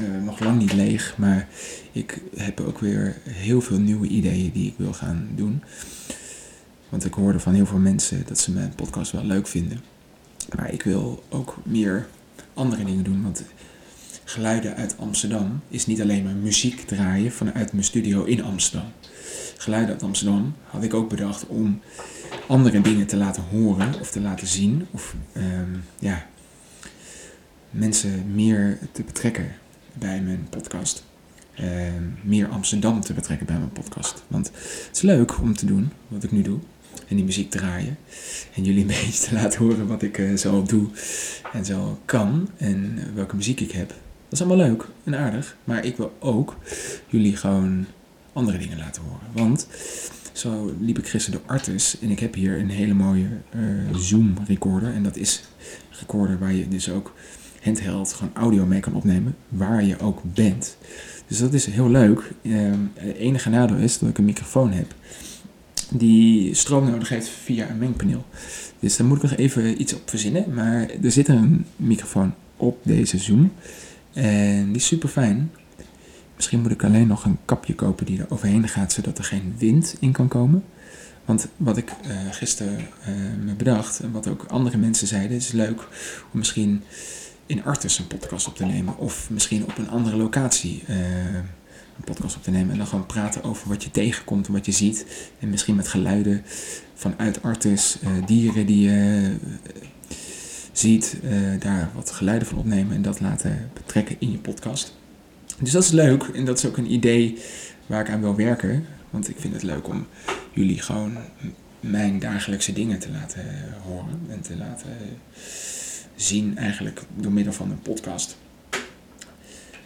uh, 0.00 0.22
nog 0.24 0.40
lang 0.40 0.58
niet 0.58 0.72
leeg, 0.72 1.14
maar 1.18 1.48
ik 1.92 2.20
heb 2.36 2.60
ook 2.60 2.78
weer 2.78 3.16
heel 3.28 3.60
veel 3.60 3.78
nieuwe 3.78 4.06
ideeën 4.06 4.52
die 4.52 4.66
ik 4.66 4.74
wil 4.76 4.92
gaan 4.92 5.28
doen. 5.34 5.62
Want 6.88 7.04
ik 7.04 7.14
hoorde 7.14 7.40
van 7.40 7.54
heel 7.54 7.66
veel 7.66 7.78
mensen 7.78 8.22
dat 8.26 8.38
ze 8.38 8.52
mijn 8.52 8.72
podcast 8.74 9.12
wel 9.12 9.24
leuk 9.24 9.46
vinden. 9.46 9.80
Maar 10.56 10.72
ik 10.72 10.82
wil 10.82 11.24
ook 11.28 11.56
meer 11.64 12.06
andere 12.54 12.84
dingen 12.84 13.04
doen. 13.04 13.22
Want 13.22 13.42
Geluiden 14.28 14.76
uit 14.76 14.98
Amsterdam 14.98 15.60
is 15.68 15.86
niet 15.86 16.00
alleen 16.00 16.24
maar 16.24 16.34
muziek 16.34 16.80
draaien 16.80 17.32
vanuit 17.32 17.72
mijn 17.72 17.84
studio 17.84 18.24
in 18.24 18.44
Amsterdam. 18.44 18.88
Geluiden 19.56 19.92
uit 19.92 20.02
Amsterdam 20.02 20.54
had 20.64 20.82
ik 20.82 20.94
ook 20.94 21.08
bedacht 21.08 21.46
om 21.46 21.80
andere 22.46 22.80
dingen 22.80 23.06
te 23.06 23.16
laten 23.16 23.42
horen 23.42 24.00
of 24.00 24.10
te 24.10 24.20
laten 24.20 24.46
zien. 24.46 24.86
Of 24.90 25.14
um, 25.36 25.84
ja, 25.98 26.26
mensen 27.70 28.34
meer 28.34 28.78
te 28.92 29.02
betrekken 29.02 29.54
bij 29.98 30.20
mijn 30.20 30.46
podcast. 30.50 31.04
Uh, 31.60 31.66
meer 32.22 32.48
Amsterdam 32.48 33.00
te 33.00 33.12
betrekken 33.12 33.46
bij 33.46 33.56
mijn 33.56 33.72
podcast. 33.72 34.22
Want 34.28 34.46
het 34.46 34.90
is 34.92 35.00
leuk 35.00 35.40
om 35.40 35.56
te 35.56 35.66
doen 35.66 35.90
wat 36.08 36.22
ik 36.22 36.32
nu 36.32 36.42
doe. 36.42 36.58
En 37.08 37.16
die 37.16 37.24
muziek 37.24 37.50
draaien. 37.50 37.98
En 38.54 38.64
jullie 38.64 38.80
een 38.80 38.86
beetje 39.04 39.28
te 39.28 39.34
laten 39.34 39.58
horen 39.58 39.86
wat 39.86 40.02
ik 40.02 40.18
uh, 40.18 40.36
zo 40.36 40.62
doe 40.62 40.88
en 41.52 41.64
zo 41.64 41.98
kan. 42.04 42.48
En 42.56 42.98
welke 43.14 43.36
muziek 43.36 43.60
ik 43.60 43.72
heb. 43.72 43.88
Dat 43.88 43.98
is 44.30 44.40
allemaal 44.40 44.66
leuk 44.66 44.88
en 45.04 45.14
aardig. 45.14 45.56
Maar 45.64 45.84
ik 45.84 45.96
wil 45.96 46.16
ook 46.18 46.56
jullie 47.06 47.36
gewoon 47.36 47.86
andere 48.32 48.58
dingen 48.58 48.78
laten 48.78 49.02
horen. 49.02 49.26
Want 49.32 49.66
zo 50.32 50.74
liep 50.80 50.98
ik 50.98 51.08
gisteren 51.08 51.40
door 51.40 51.50
Artis. 51.50 51.98
En 52.00 52.10
ik 52.10 52.18
heb 52.18 52.34
hier 52.34 52.58
een 52.58 52.70
hele 52.70 52.94
mooie 52.94 53.28
uh, 53.56 53.96
Zoom 53.96 54.34
recorder. 54.46 54.94
En 54.94 55.02
dat 55.02 55.16
is 55.16 55.42
een 55.90 55.98
recorder 55.98 56.38
waar 56.38 56.52
je 56.52 56.68
dus 56.68 56.90
ook 56.90 57.14
handheld 57.66 58.12
gewoon 58.12 58.32
audio 58.34 58.66
mee 58.66 58.80
kan 58.80 58.94
opnemen 58.94 59.36
waar 59.48 59.84
je 59.84 59.98
ook 59.98 60.20
bent. 60.22 60.76
Dus 61.26 61.38
dat 61.38 61.52
is 61.52 61.66
heel 61.66 61.90
leuk. 61.90 62.32
Het 62.94 63.16
enige 63.16 63.50
nadeel 63.50 63.76
is 63.76 63.98
dat 63.98 64.08
ik 64.08 64.18
een 64.18 64.24
microfoon 64.24 64.72
heb 64.72 64.94
die 65.90 66.54
stroom 66.54 66.90
nodig 66.90 67.08
heeft 67.08 67.28
via 67.28 67.70
een 67.70 67.78
mengpaneel. 67.78 68.24
Dus 68.80 68.96
daar 68.96 69.06
moet 69.06 69.16
ik 69.16 69.22
nog 69.22 69.38
even 69.38 69.80
iets 69.80 69.94
op 69.94 70.02
verzinnen. 70.04 70.54
Maar 70.54 70.88
er 71.02 71.10
zit 71.10 71.28
een 71.28 71.66
microfoon 71.76 72.34
op 72.56 72.78
deze 72.82 73.18
Zoom. 73.18 73.52
En 74.12 74.66
die 74.66 74.76
is 74.76 74.86
super 74.86 75.08
fijn. 75.08 75.50
Misschien 76.36 76.60
moet 76.60 76.70
ik 76.70 76.84
alleen 76.84 77.06
nog 77.06 77.24
een 77.24 77.38
kapje 77.44 77.74
kopen 77.74 78.06
die 78.06 78.18
er 78.18 78.26
overheen 78.28 78.68
gaat, 78.68 78.92
zodat 78.92 79.18
er 79.18 79.24
geen 79.24 79.54
wind 79.58 79.96
in 80.00 80.12
kan 80.12 80.28
komen. 80.28 80.64
Want 81.24 81.48
wat 81.56 81.76
ik 81.76 81.90
uh, 81.90 82.16
gisteren 82.30 82.78
uh, 82.78 83.44
me 83.44 83.54
bedacht, 83.54 84.00
en 84.00 84.12
wat 84.12 84.28
ook 84.28 84.44
andere 84.48 84.76
mensen 84.76 85.06
zeiden, 85.06 85.36
is 85.36 85.52
leuk 85.52 85.80
om 86.32 86.38
misschien 86.38 86.82
in 87.46 87.64
Artus 87.64 87.98
een 87.98 88.06
podcast 88.06 88.46
op 88.46 88.56
te 88.56 88.64
nemen. 88.64 88.98
Of 88.98 89.30
misschien 89.30 89.62
op 89.62 89.78
een 89.78 89.90
andere 89.90 90.16
locatie 90.16 90.82
uh, 90.88 90.96
een 91.96 92.04
podcast 92.04 92.36
op 92.36 92.42
te 92.42 92.50
nemen. 92.50 92.70
En 92.70 92.78
dan 92.78 92.86
gewoon 92.86 93.06
praten 93.06 93.44
over 93.44 93.68
wat 93.68 93.84
je 93.84 93.90
tegenkomt 93.90 94.46
en 94.46 94.52
wat 94.52 94.66
je 94.66 94.72
ziet. 94.72 95.30
En 95.38 95.50
misschien 95.50 95.76
met 95.76 95.88
geluiden 95.88 96.42
vanuit 96.94 97.42
Artus, 97.42 97.98
dieren 98.26 98.66
die 98.66 98.88
je 98.88 99.36
ziet, 100.72 101.16
daar 101.58 101.90
wat 101.94 102.10
geluiden 102.10 102.48
van 102.48 102.58
opnemen 102.58 102.94
en 102.94 103.02
dat 103.02 103.20
laten 103.20 103.70
betrekken 103.72 104.16
in 104.18 104.30
je 104.30 104.38
podcast. 104.38 104.94
Dus 105.60 105.72
dat 105.72 105.82
is 105.82 105.90
leuk 105.90 106.22
en 106.22 106.44
dat 106.44 106.58
is 106.58 106.66
ook 106.66 106.76
een 106.76 106.92
idee 106.92 107.38
waar 107.86 108.00
ik 108.00 108.10
aan 108.10 108.20
wil 108.20 108.36
werken. 108.36 108.86
Want 109.10 109.28
ik 109.28 109.36
vind 109.38 109.54
het 109.54 109.62
leuk 109.62 109.88
om 109.88 110.06
jullie 110.52 110.80
gewoon 110.80 111.16
mijn 111.80 112.18
dagelijkse 112.18 112.72
dingen 112.72 112.98
te 112.98 113.10
laten 113.10 113.44
horen 113.82 114.20
en 114.28 114.40
te 114.40 114.56
laten 114.56 114.90
zien 116.16 116.58
eigenlijk 116.58 117.02
door 117.14 117.32
middel 117.32 117.52
van 117.52 117.70
een 117.70 117.80
podcast. 117.80 118.36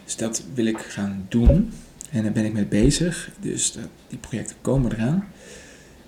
Dus 0.03 0.15
dat 0.15 0.43
wil 0.53 0.65
ik 0.65 0.77
gaan 0.77 1.25
doen 1.29 1.73
en 2.11 2.23
daar 2.23 2.31
ben 2.31 2.45
ik 2.45 2.53
mee 2.53 2.65
bezig. 2.65 3.29
Dus 3.39 3.77
die 4.07 4.17
projecten 4.19 4.55
komen 4.61 4.91
eraan. 4.91 5.27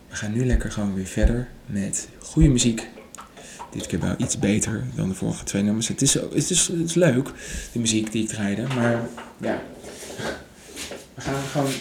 We 0.10 0.16
gaan 0.16 0.32
nu 0.32 0.46
lekker 0.46 0.72
gewoon 0.72 0.94
weer 0.94 1.06
verder 1.06 1.48
met 1.66 2.08
goede 2.20 2.50
muziek. 2.50 2.88
Dit 3.72 3.88
keer 3.88 4.00
wel 4.00 4.16
iets 4.18 4.40
beter 4.40 4.84
dan 4.96 5.10
de 5.10 5.16
vorige 5.16 5.44
twee 5.44 5.64
nummers. 5.64 5.88
Het 5.88 6.02
is, 6.02 6.14
het 6.14 6.50
is, 6.50 6.68
het 6.68 6.90
is 6.90 6.94
leuk, 6.94 7.32
de 7.72 7.80
muziek 7.80 8.12
die 8.12 8.24
ik 8.24 8.30
draaide. 8.30 8.68
Maar 8.68 9.10
ja, 9.38 9.62
we 11.14 11.22
gaan 11.22 11.44
gewoon 11.52 11.72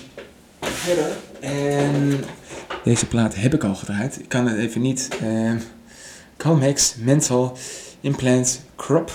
verder. 0.61 1.11
En 1.41 2.21
deze 2.85 3.07
plaat 3.07 3.35
heb 3.35 3.55
ik 3.55 3.65
al 3.65 3.75
gedraaid. 3.75 4.21
Ik 4.21 4.29
kan 4.29 4.47
het 4.47 4.59
even 4.59 4.81
niet. 4.81 5.09
Uh, 5.23 5.55
Calmex 6.37 6.95
Mental 6.99 7.59
Implant 8.03 8.61
Crop 8.77 9.11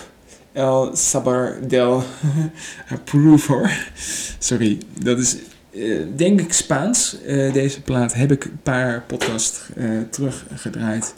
El 0.54 0.96
Sabar 0.96 1.68
del 1.68 2.04
Approver. 2.90 3.92
Sorry, 4.40 4.78
dat 5.00 5.18
is 5.18 5.36
uh, 5.72 6.06
denk 6.16 6.42
ik 6.42 6.54
Spaans. 6.54 7.18
Uh, 7.26 7.54
deze 7.54 7.82
plaat 7.82 8.14
heb 8.14 8.32
ik 8.32 8.44
een 8.44 8.62
paar 8.64 9.04
podcasts 9.04 9.60
uh, 9.76 10.02
teruggedraaid. 10.10 11.14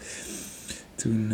Toen 0.96 1.28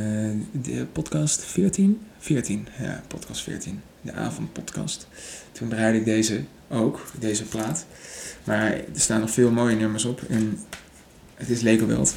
de 0.51 0.85
podcast 0.91 1.45
14? 1.45 2.01
14, 2.19 2.67
ja, 2.79 3.01
podcast 3.07 3.41
14. 3.41 3.81
De 4.01 4.13
avondpodcast. 4.13 5.07
Toen 5.51 5.69
draaide 5.69 5.97
ik 5.97 6.05
deze 6.05 6.43
ook, 6.69 7.01
deze 7.19 7.43
plaat. 7.43 7.85
Maar 8.43 8.71
er 8.71 8.85
staan 8.93 9.19
nog 9.19 9.31
veel 9.31 9.51
mooie 9.51 9.75
nummers 9.75 10.05
op. 10.05 10.21
En 10.29 10.59
het 11.35 11.49
is 11.49 11.61
Legoweld. 11.61 12.15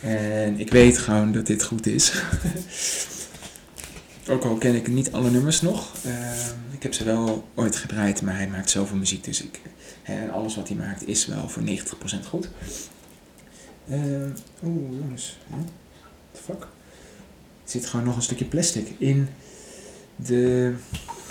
En 0.00 0.60
ik 0.60 0.70
weet 0.70 0.98
gewoon 0.98 1.32
dat 1.32 1.46
dit 1.46 1.62
goed 1.62 1.86
is. 1.86 2.12
Ook 4.28 4.44
al 4.44 4.56
ken 4.56 4.74
ik 4.74 4.88
niet 4.88 5.12
alle 5.12 5.30
nummers 5.30 5.60
nog. 5.60 5.92
Uh, 6.06 6.30
ik 6.70 6.82
heb 6.82 6.94
ze 6.94 7.04
wel 7.04 7.48
ooit 7.54 7.76
gedraaid, 7.76 8.22
maar 8.22 8.36
hij 8.36 8.48
maakt 8.48 8.70
zoveel 8.70 8.96
muziek. 8.96 9.24
Dus 9.24 9.42
ik, 9.42 9.60
en 10.02 10.30
alles 10.30 10.56
wat 10.56 10.68
hij 10.68 10.76
maakt 10.76 11.08
is 11.08 11.26
wel 11.26 11.48
voor 11.48 11.62
90% 11.62 11.66
goed. 12.28 12.48
Uh, 13.88 13.96
Oeh, 14.64 14.98
jongens. 15.00 15.38
What 15.46 15.66
the 16.32 16.42
fuck? 16.42 16.62
Er 16.62 17.72
zit 17.72 17.86
gewoon 17.86 18.06
nog 18.06 18.16
een 18.16 18.22
stukje 18.22 18.44
plastic 18.44 18.88
in, 18.98 19.28
de, 20.16 20.74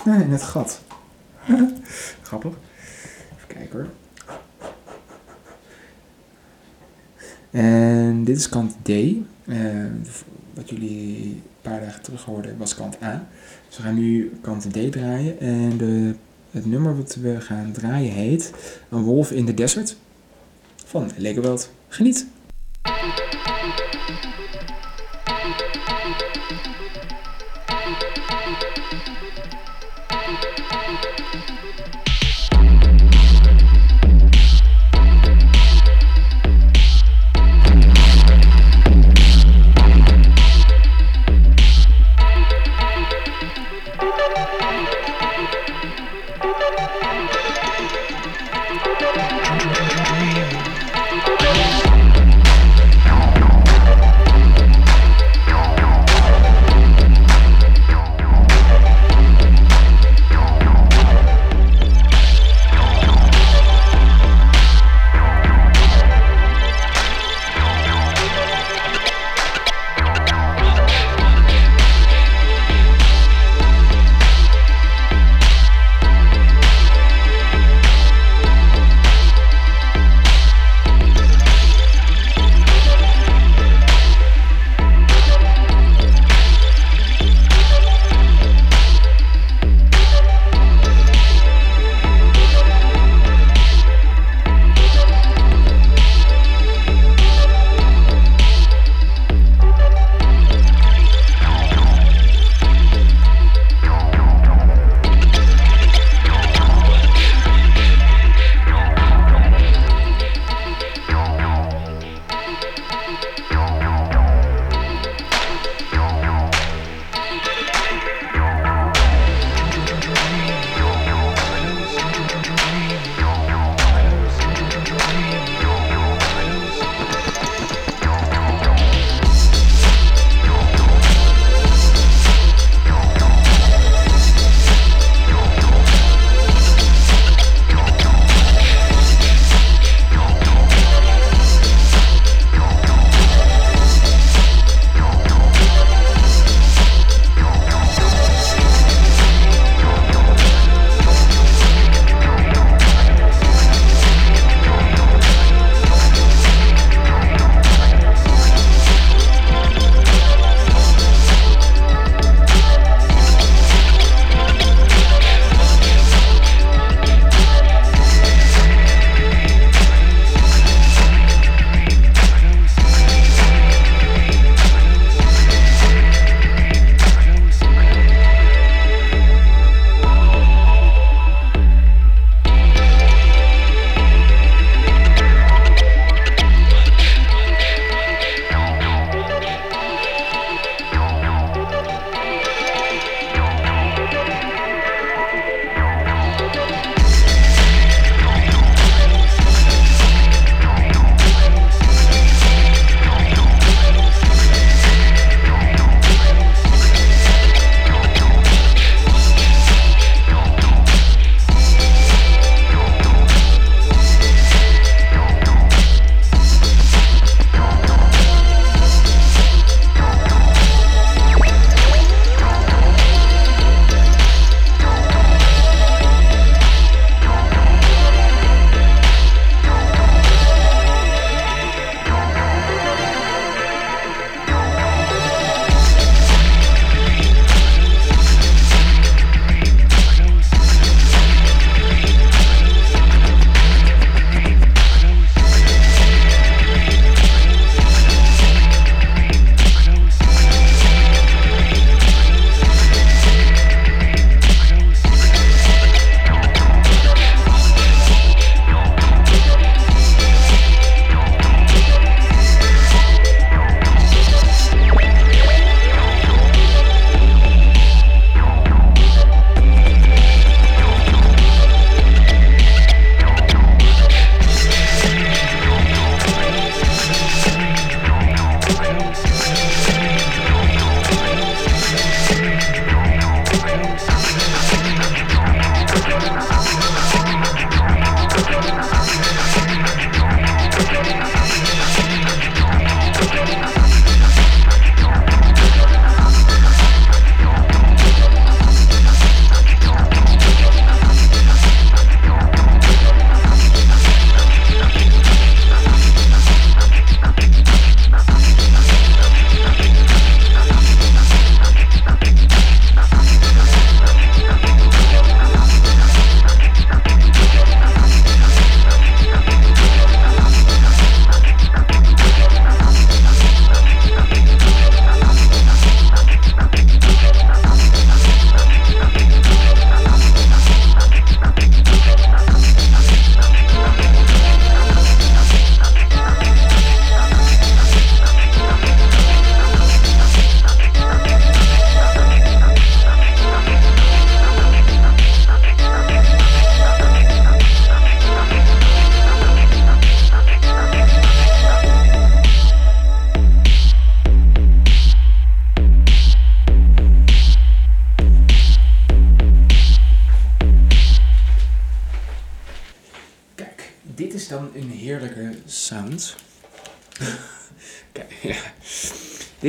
nee, 0.04 0.22
in 0.24 0.32
het 0.32 0.42
gat. 0.42 0.80
Grappig. 2.22 2.54
Even 3.36 3.46
kijken 3.46 3.78
hoor. 3.78 3.88
En 7.56 8.24
dit 8.24 8.36
is 8.36 8.48
kant 8.48 8.76
D. 8.82 8.88
Eh, 8.88 9.56
wat 10.54 10.68
jullie 10.68 11.24
een 11.24 11.42
paar 11.62 11.80
dagen 11.80 12.02
terug 12.02 12.24
hoorden 12.24 12.58
was 12.58 12.74
kant 12.74 13.02
A. 13.02 13.28
Dus 13.68 13.76
we 13.76 13.82
gaan 13.82 13.94
nu 13.94 14.32
kant 14.40 14.72
D 14.72 14.92
draaien. 14.92 15.40
En 15.40 15.76
de, 15.76 16.14
het 16.50 16.66
nummer 16.66 16.96
wat 16.96 17.14
we 17.14 17.40
gaan 17.40 17.72
draaien 17.72 18.12
heet 18.12 18.52
Een 18.88 19.02
Wolf 19.02 19.30
in 19.30 19.46
the 19.46 19.54
Desert 19.54 19.96
van 20.84 21.10
Legoweld. 21.16 21.70
Geniet! 21.88 22.26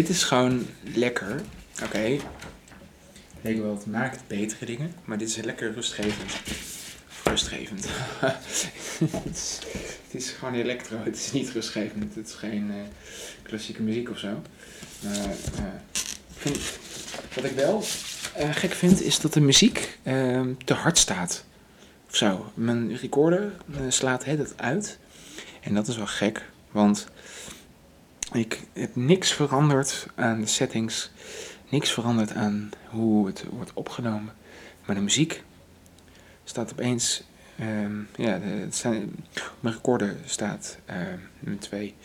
Dit 0.08 0.16
is 0.16 0.24
gewoon 0.24 0.66
lekker. 0.94 1.42
Oké. 1.76 1.84
Okay. 1.84 2.22
Weet 3.42 3.60
wel, 3.60 3.76
het 3.76 3.86
maakt 3.86 4.28
betere 4.28 4.66
dingen, 4.66 4.94
maar 5.06 5.18
dit 5.18 5.30
is 5.30 5.36
lekker 5.36 5.74
rustgevend. 5.74 6.32
Rustgevend. 7.24 7.88
het, 8.20 9.36
is, 9.36 9.60
het, 10.04 10.14
is, 10.22 10.30
gewoon 10.30 10.54
elektro, 10.54 10.98
het 11.04 11.16
is 11.16 11.32
niet 11.32 11.50
rustgevend. 11.50 12.16
Het 12.16 12.28
is 12.28 12.34
geen 12.34 12.70
uh, 12.70 12.76
klassieke 13.42 13.82
muziek 13.82 14.10
of 14.10 14.18
zo. 14.18 14.42
Maar 15.04 15.14
uh, 15.16 15.66
vind, 16.38 16.58
wat 17.36 17.44
ik 17.44 17.52
wel 17.52 17.84
uh, 18.40 18.56
gek 18.56 18.72
vind, 18.72 19.02
is 19.02 19.20
dat 19.20 19.34
de 19.34 19.42
muziek 19.42 19.98
ehm, 20.04 20.54
te 20.66 20.74
hard 20.74 20.98
staat. 20.98 21.46
Of 22.10 22.16
zo. 22.16 22.52
Mijn 22.54 22.98
recorder 22.98 23.52
slaat 23.88 24.26
het 24.26 24.54
uit. 24.56 24.98
En 25.62 25.74
dat 25.74 25.88
is 25.88 25.98
wel 25.98 26.08
gek, 26.08 26.46
want 26.72 27.08
ik 28.34 28.62
heb 28.74 28.96
niks 28.96 29.34
veranderd 29.34 30.08
aan 30.16 30.42
de 30.42 30.48
settings, 30.48 31.12
niks 31.70 31.92
veranderd 31.92 32.34
aan 32.34 32.70
hoe 32.90 33.28
het 33.28 33.46
wordt 33.50 33.74
opgenomen. 33.74 34.34
Maar 34.86 34.96
de 34.96 35.02
muziek 35.02 35.44
staat 36.44 36.72
opeens, 36.72 37.24
um, 37.62 38.08
ja, 38.16 38.40
het 38.40 38.76
zijn, 38.76 39.16
mijn 39.60 39.76
recorder 39.76 40.16
staat 40.26 40.78
mijn 41.40 41.60
twee 41.60 41.96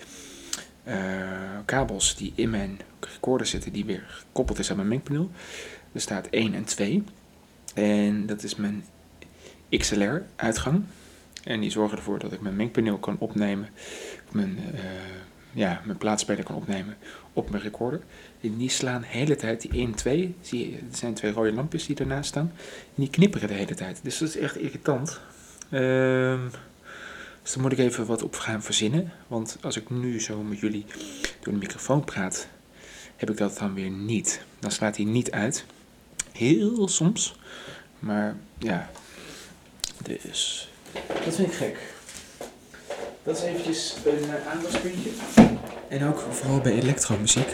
uh, 0.85 1.59
kabels 1.65 2.17
die 2.17 2.33
in 2.35 2.51
mijn 2.51 2.81
recorder 3.01 3.47
zitten, 3.47 3.73
die 3.73 3.85
weer 3.85 4.05
gekoppeld 4.09 4.59
is 4.59 4.71
aan 4.71 4.77
mijn 4.77 4.89
mengpaneel. 4.89 5.31
Er 5.93 6.01
staat 6.01 6.27
1 6.27 6.55
en 6.55 6.65
2. 6.65 7.05
En 7.75 8.27
dat 8.27 8.43
is 8.43 8.57
mijn 8.57 8.85
XLR-uitgang. 9.71 10.85
En 11.45 11.61
die 11.61 11.71
zorgen 11.71 11.99
ervoor 11.99 12.19
dat 12.19 12.33
ik 12.33 12.41
mijn 12.41 12.57
mengpaneel 12.57 12.99
kan 12.99 13.17
opnemen. 13.19 13.69
Mijn, 14.31 14.59
uh, 14.75 14.81
ja, 15.53 15.83
mijn 15.85 15.99
plaatspeler 15.99 16.45
kan 16.45 16.55
opnemen 16.55 16.97
op 17.33 17.51
mijn 17.51 17.63
recorder. 17.63 18.01
En 18.41 18.57
die 18.57 18.71
slaan 18.71 19.01
de 19.01 19.07
hele 19.07 19.37
tijd, 19.37 19.61
die 19.61 19.71
1 19.71 19.87
en 19.87 19.95
2, 19.95 20.35
zie 20.41 20.71
je, 20.71 20.77
er 20.77 20.97
zijn 20.97 21.15
twee 21.15 21.33
rode 21.33 21.53
lampjes 21.53 21.87
die 21.87 21.97
ernaast 21.97 22.29
staan. 22.29 22.53
Die 22.95 23.11
knipperen 23.11 23.49
de 23.49 23.55
hele 23.55 23.75
tijd. 23.75 24.01
Dus 24.03 24.19
dat 24.19 24.29
is 24.29 24.37
echt 24.37 24.57
irritant. 24.57 25.21
Um, 25.71 26.51
dus 27.43 27.53
daar 27.53 27.63
moet 27.63 27.73
ik 27.73 27.79
even 27.79 28.07
wat 28.07 28.23
op 28.23 28.37
gaan 28.37 28.63
verzinnen. 28.63 29.13
Want 29.27 29.59
als 29.61 29.77
ik 29.77 29.91
nu 29.91 30.21
zo 30.21 30.43
met 30.43 30.59
jullie 30.59 30.85
door 31.41 31.53
de 31.53 31.59
microfoon 31.59 32.05
praat, 32.05 32.49
heb 33.17 33.31
ik 33.31 33.37
dat 33.37 33.59
dan 33.59 33.75
weer 33.75 33.91
niet. 33.91 34.43
Dan 34.59 34.71
slaat 34.71 34.97
hij 34.97 35.05
niet 35.05 35.31
uit. 35.31 35.65
Heel 36.33 36.89
soms. 36.89 37.37
Maar 37.99 38.37
ja, 38.59 38.91
dus 40.05 40.71
dat 41.25 41.35
vind 41.35 41.49
ik 41.49 41.55
gek. 41.55 41.79
Dat 43.25 43.37
is 43.37 43.43
eventjes 43.43 43.97
een 44.05 44.29
uh, 44.29 44.47
aandachtspuntje. 44.47 45.11
En 45.89 46.05
ook 46.05 46.21
vooral 46.31 46.61
bij 46.61 46.73
elektromuziek, 46.73 47.49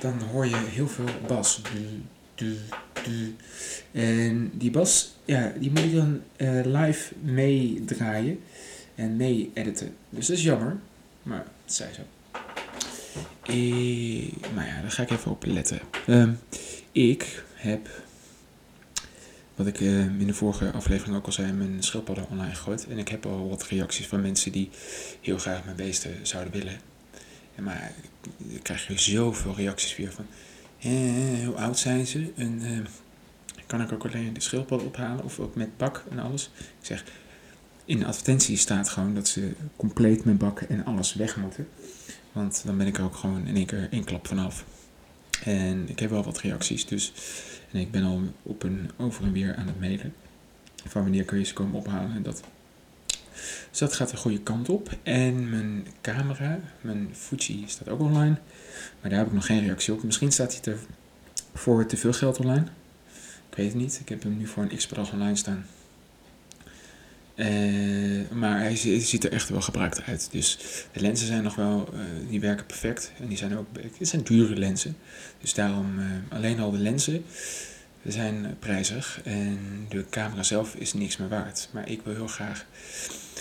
dan 0.00 0.20
hoor 0.32 0.46
je 0.46 0.56
heel 0.56 0.88
veel 0.88 1.08
bas. 1.26 1.62
Du, 1.62 2.02
du, 2.34 2.56
du. 3.02 3.36
En 4.00 4.50
die 4.54 4.70
bas, 4.70 5.14
ja, 5.24 5.52
die 5.58 5.70
moet 5.70 5.84
ik 5.84 5.94
dan 5.94 6.20
uh, 6.36 6.60
live 6.64 7.14
meedraaien 7.20 8.40
en 8.94 9.16
mee 9.16 9.50
editen. 9.54 9.96
Dus 10.10 10.26
dat 10.26 10.36
is 10.36 10.42
jammer, 10.42 10.78
maar 11.22 11.44
het 11.64 11.74
zij 11.74 11.88
zo. 11.92 12.02
E 13.42 14.28
maar 14.54 14.66
ja, 14.66 14.80
daar 14.80 14.90
ga 14.90 15.02
ik 15.02 15.10
even 15.10 15.30
op 15.30 15.44
letten. 15.46 15.80
Um, 16.08 16.38
ik 16.92 17.44
heb 17.54 17.88
wat 19.64 19.68
ik 19.68 19.80
uh, 19.80 20.00
in 20.00 20.26
de 20.26 20.34
vorige 20.34 20.70
aflevering 20.70 21.16
ook 21.16 21.26
al 21.26 21.32
zei, 21.32 21.52
mijn 21.52 21.82
schildpadden 21.82 22.26
online 22.30 22.54
gegooid. 22.54 22.86
En 22.86 22.98
ik 22.98 23.08
heb 23.08 23.26
al 23.26 23.48
wat 23.48 23.66
reacties 23.66 24.06
van 24.06 24.20
mensen 24.20 24.52
die 24.52 24.70
heel 25.20 25.38
graag 25.38 25.64
mijn 25.64 25.76
beesten 25.76 26.18
zouden 26.22 26.52
willen. 26.52 26.80
En 27.54 27.62
maar 27.62 27.92
ik 28.48 28.62
krijg 28.62 28.86
je 28.86 28.98
zoveel 28.98 29.54
reacties 29.56 29.96
weer 29.96 30.12
van, 30.12 30.26
eh, 30.78 31.46
hoe 31.46 31.54
oud 31.54 31.78
zijn 31.78 32.06
ze? 32.06 32.32
En 32.36 32.62
uh, 32.62 32.78
kan 33.66 33.80
ik 33.80 33.92
ook 33.92 34.04
alleen 34.04 34.32
de 34.32 34.40
schildpadden 34.40 34.88
ophalen 34.88 35.24
of 35.24 35.38
ook 35.38 35.54
met 35.54 35.76
bak 35.76 36.04
en 36.10 36.18
alles? 36.18 36.50
Ik 36.56 36.86
zeg, 36.86 37.04
in 37.84 37.98
de 37.98 38.06
advertentie 38.06 38.56
staat 38.56 38.88
gewoon 38.88 39.14
dat 39.14 39.28
ze 39.28 39.52
compleet 39.76 40.24
met 40.24 40.38
bak 40.38 40.60
en 40.60 40.84
alles 40.84 41.14
weg 41.14 41.36
moeten. 41.36 41.68
Want 42.32 42.62
dan 42.64 42.76
ben 42.76 42.86
ik 42.86 42.98
er 42.98 43.04
ook 43.04 43.16
gewoon 43.16 43.46
in 43.46 43.56
één 43.56 43.66
keer 43.66 43.88
één 43.90 44.04
klap 44.04 44.26
vanaf. 44.26 44.64
En 45.44 45.88
ik 45.88 45.98
heb 45.98 46.10
wel 46.10 46.24
wat 46.24 46.38
reacties, 46.38 46.86
dus 46.86 47.12
en 47.72 47.80
ik 47.80 47.90
ben 47.90 48.04
al 48.04 48.22
op 48.42 48.62
een 48.62 48.90
over 48.96 49.24
en 49.24 49.32
weer 49.32 49.54
aan 49.56 49.66
het 49.66 49.80
mailen. 49.80 50.14
Van 50.86 51.02
wanneer 51.02 51.24
kun 51.24 51.38
je 51.38 51.44
ze 51.44 51.52
komen 51.52 51.78
ophalen 51.78 52.14
en 52.14 52.22
dat. 52.22 52.42
Dus 53.70 53.78
dat 53.78 53.92
gaat 53.94 54.10
de 54.10 54.16
goede 54.16 54.40
kant 54.40 54.68
op. 54.68 54.96
En 55.02 55.50
mijn 55.50 55.86
camera, 56.00 56.60
mijn 56.80 57.08
Fuji 57.12 57.64
staat 57.66 57.88
ook 57.88 58.00
online. 58.00 58.36
Maar 59.00 59.10
daar 59.10 59.18
heb 59.18 59.26
ik 59.26 59.32
nog 59.32 59.46
geen 59.46 59.60
reactie 59.60 59.92
op. 59.92 60.02
Misschien 60.02 60.32
staat 60.32 60.60
hij 60.60 60.72
er 60.72 60.78
voor 61.54 61.86
te 61.86 61.96
veel 61.96 62.12
geld 62.12 62.38
online. 62.38 62.64
Ik 63.50 63.56
weet 63.56 63.66
het 63.66 63.76
niet. 63.76 63.98
Ik 64.00 64.08
heb 64.08 64.22
hem 64.22 64.36
nu 64.36 64.46
voor 64.46 64.62
een 64.62 64.76
x 64.76 64.88
online 64.92 65.36
staan. 65.36 65.64
Uh, 67.34 68.30
maar 68.30 68.58
hij 68.58 68.76
ziet 68.76 69.24
er 69.24 69.32
echt 69.32 69.48
wel 69.48 69.60
gebruikt 69.60 70.02
uit. 70.02 70.28
Dus 70.30 70.58
de 70.92 71.00
lenzen 71.00 71.26
zijn 71.26 71.42
nog 71.42 71.54
wel, 71.54 71.88
uh, 71.94 72.00
die 72.28 72.40
werken 72.40 72.66
perfect. 72.66 73.12
En 73.20 73.28
die 73.28 73.36
zijn 73.36 73.58
ook, 73.58 73.66
het 73.98 74.08
zijn 74.08 74.22
dure 74.22 74.56
lenzen. 74.56 74.96
Dus 75.40 75.54
daarom 75.54 75.98
uh, 75.98 76.06
alleen 76.28 76.60
al 76.60 76.70
de 76.70 76.78
lenzen 76.78 77.24
zijn 78.06 78.56
prijzig. 78.58 79.20
En 79.24 79.58
de 79.88 80.04
camera 80.10 80.42
zelf 80.42 80.74
is 80.74 80.92
niks 80.92 81.16
meer 81.16 81.28
waard. 81.28 81.68
Maar 81.72 81.88
ik 81.88 82.00
wil 82.04 82.14
heel 82.14 82.26
graag. 82.26 82.66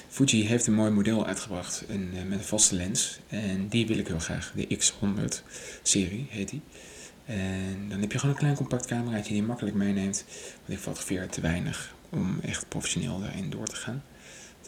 Fuji 0.07 0.47
heeft 0.47 0.67
een 0.67 0.73
mooi 0.73 0.91
model 0.91 1.25
uitgebracht 1.25 1.83
een, 1.87 2.09
met 2.27 2.39
een 2.39 2.45
vaste 2.45 2.75
lens. 2.75 3.19
En 3.27 3.67
die 3.67 3.87
wil 3.87 3.97
ik 3.97 4.07
heel 4.07 4.19
graag. 4.19 4.53
De 4.55 4.77
X100 4.77 5.43
serie 5.81 6.27
heet 6.29 6.49
die. 6.49 6.61
En 7.25 7.85
dan 7.89 8.01
heb 8.01 8.11
je 8.11 8.19
gewoon 8.19 8.35
een 8.35 8.41
klein 8.41 8.55
compact 8.55 8.85
cameraatje 8.85 9.33
die 9.33 9.41
je 9.41 9.47
makkelijk 9.47 9.75
meeneemt. 9.75 10.25
Want 10.55 10.69
ik 10.69 10.79
fotografeer 10.79 11.29
te 11.29 11.41
weinig 11.41 11.97
om 12.09 12.39
echt 12.41 12.67
professioneel 12.67 13.19
daarin 13.19 13.49
door 13.49 13.67
te 13.67 13.75
gaan. 13.75 14.03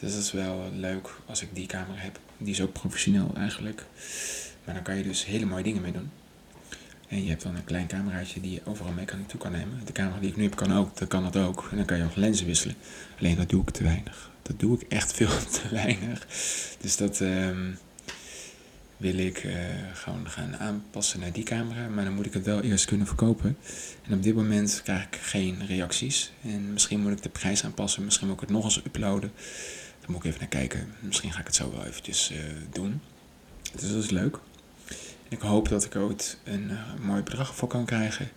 Dus 0.00 0.12
dat 0.12 0.22
is 0.22 0.32
wel 0.32 0.70
leuk 0.74 1.16
als 1.26 1.42
ik 1.42 1.48
die 1.52 1.66
camera 1.66 1.98
heb. 2.00 2.18
Die 2.38 2.52
is 2.52 2.60
ook 2.60 2.72
professioneel 2.72 3.30
eigenlijk. 3.36 3.84
Maar 4.64 4.74
dan 4.74 4.82
kan 4.82 4.96
je 4.96 5.02
dus 5.02 5.24
hele 5.24 5.46
mooie 5.46 5.62
dingen 5.62 5.82
mee 5.82 5.92
doen. 5.92 6.10
En 7.08 7.22
je 7.22 7.28
hebt 7.28 7.42
dan 7.42 7.56
een 7.56 7.64
klein 7.64 7.86
cameraatje 7.86 8.40
die 8.40 8.52
je 8.52 8.60
overal 8.64 8.92
mee 8.92 9.04
kan 9.04 9.18
naartoe 9.18 9.40
kan 9.40 9.52
nemen. 9.52 9.80
De 9.84 9.92
camera 9.92 10.20
die 10.20 10.30
ik 10.30 10.36
nu 10.36 10.42
heb 10.42 10.56
kan 10.56 10.76
ook, 10.76 10.96
dan 10.96 11.08
kan 11.08 11.22
dat 11.22 11.36
ook. 11.36 11.68
En 11.70 11.76
dan 11.76 11.86
kan 11.86 11.96
je 11.96 12.04
ook 12.04 12.16
lenzen 12.16 12.46
wisselen. 12.46 12.76
Alleen 13.18 13.36
dat 13.36 13.48
doe 13.48 13.62
ik 13.62 13.70
te 13.70 13.82
weinig. 13.82 14.30
Dat 14.42 14.60
doe 14.60 14.80
ik 14.80 14.88
echt 14.88 15.12
veel 15.18 15.46
te 15.50 15.68
weinig. 15.70 16.26
Dus 16.80 16.96
dat 16.96 17.20
um, 17.20 17.78
wil 19.02 19.18
ik 19.18 19.44
uh, 19.44 19.54
gewoon 19.92 20.30
gaan 20.30 20.56
aanpassen 20.56 21.20
naar 21.20 21.32
die 21.32 21.44
camera. 21.44 21.88
Maar 21.88 22.04
dan 22.04 22.14
moet 22.14 22.26
ik 22.26 22.32
het 22.32 22.44
wel 22.44 22.60
eerst 22.60 22.84
kunnen 22.84 23.06
verkopen. 23.06 23.56
En 24.02 24.14
op 24.14 24.22
dit 24.22 24.34
moment 24.34 24.80
krijg 24.84 25.04
ik 25.04 25.16
geen 25.16 25.66
reacties. 25.66 26.32
En 26.42 26.72
misschien 26.72 27.00
moet 27.00 27.12
ik 27.12 27.22
de 27.22 27.28
prijs 27.28 27.64
aanpassen. 27.64 28.04
Misschien 28.04 28.26
moet 28.26 28.36
ik 28.36 28.42
het 28.42 28.50
nog 28.50 28.64
eens 28.64 28.84
uploaden. 28.84 29.32
Daar 30.00 30.10
moet 30.10 30.18
ik 30.18 30.24
even 30.24 30.40
naar 30.40 30.48
kijken. 30.48 30.94
Misschien 31.00 31.32
ga 31.32 31.40
ik 31.40 31.46
het 31.46 31.54
zo 31.54 31.72
wel 31.72 31.84
eventjes 31.84 32.32
uh, 32.32 32.38
doen. 32.72 33.00
Dus 33.72 33.90
dat 33.90 34.04
is 34.04 34.10
leuk. 34.10 34.38
Ik 35.28 35.40
hoop 35.40 35.68
dat 35.68 35.84
ik 35.84 35.96
ooit 35.96 36.38
een 36.44 36.70
uh, 36.70 36.94
mooi 37.00 37.22
bedrag 37.22 37.56
voor 37.56 37.68
kan 37.68 37.84
krijgen. 37.84 38.28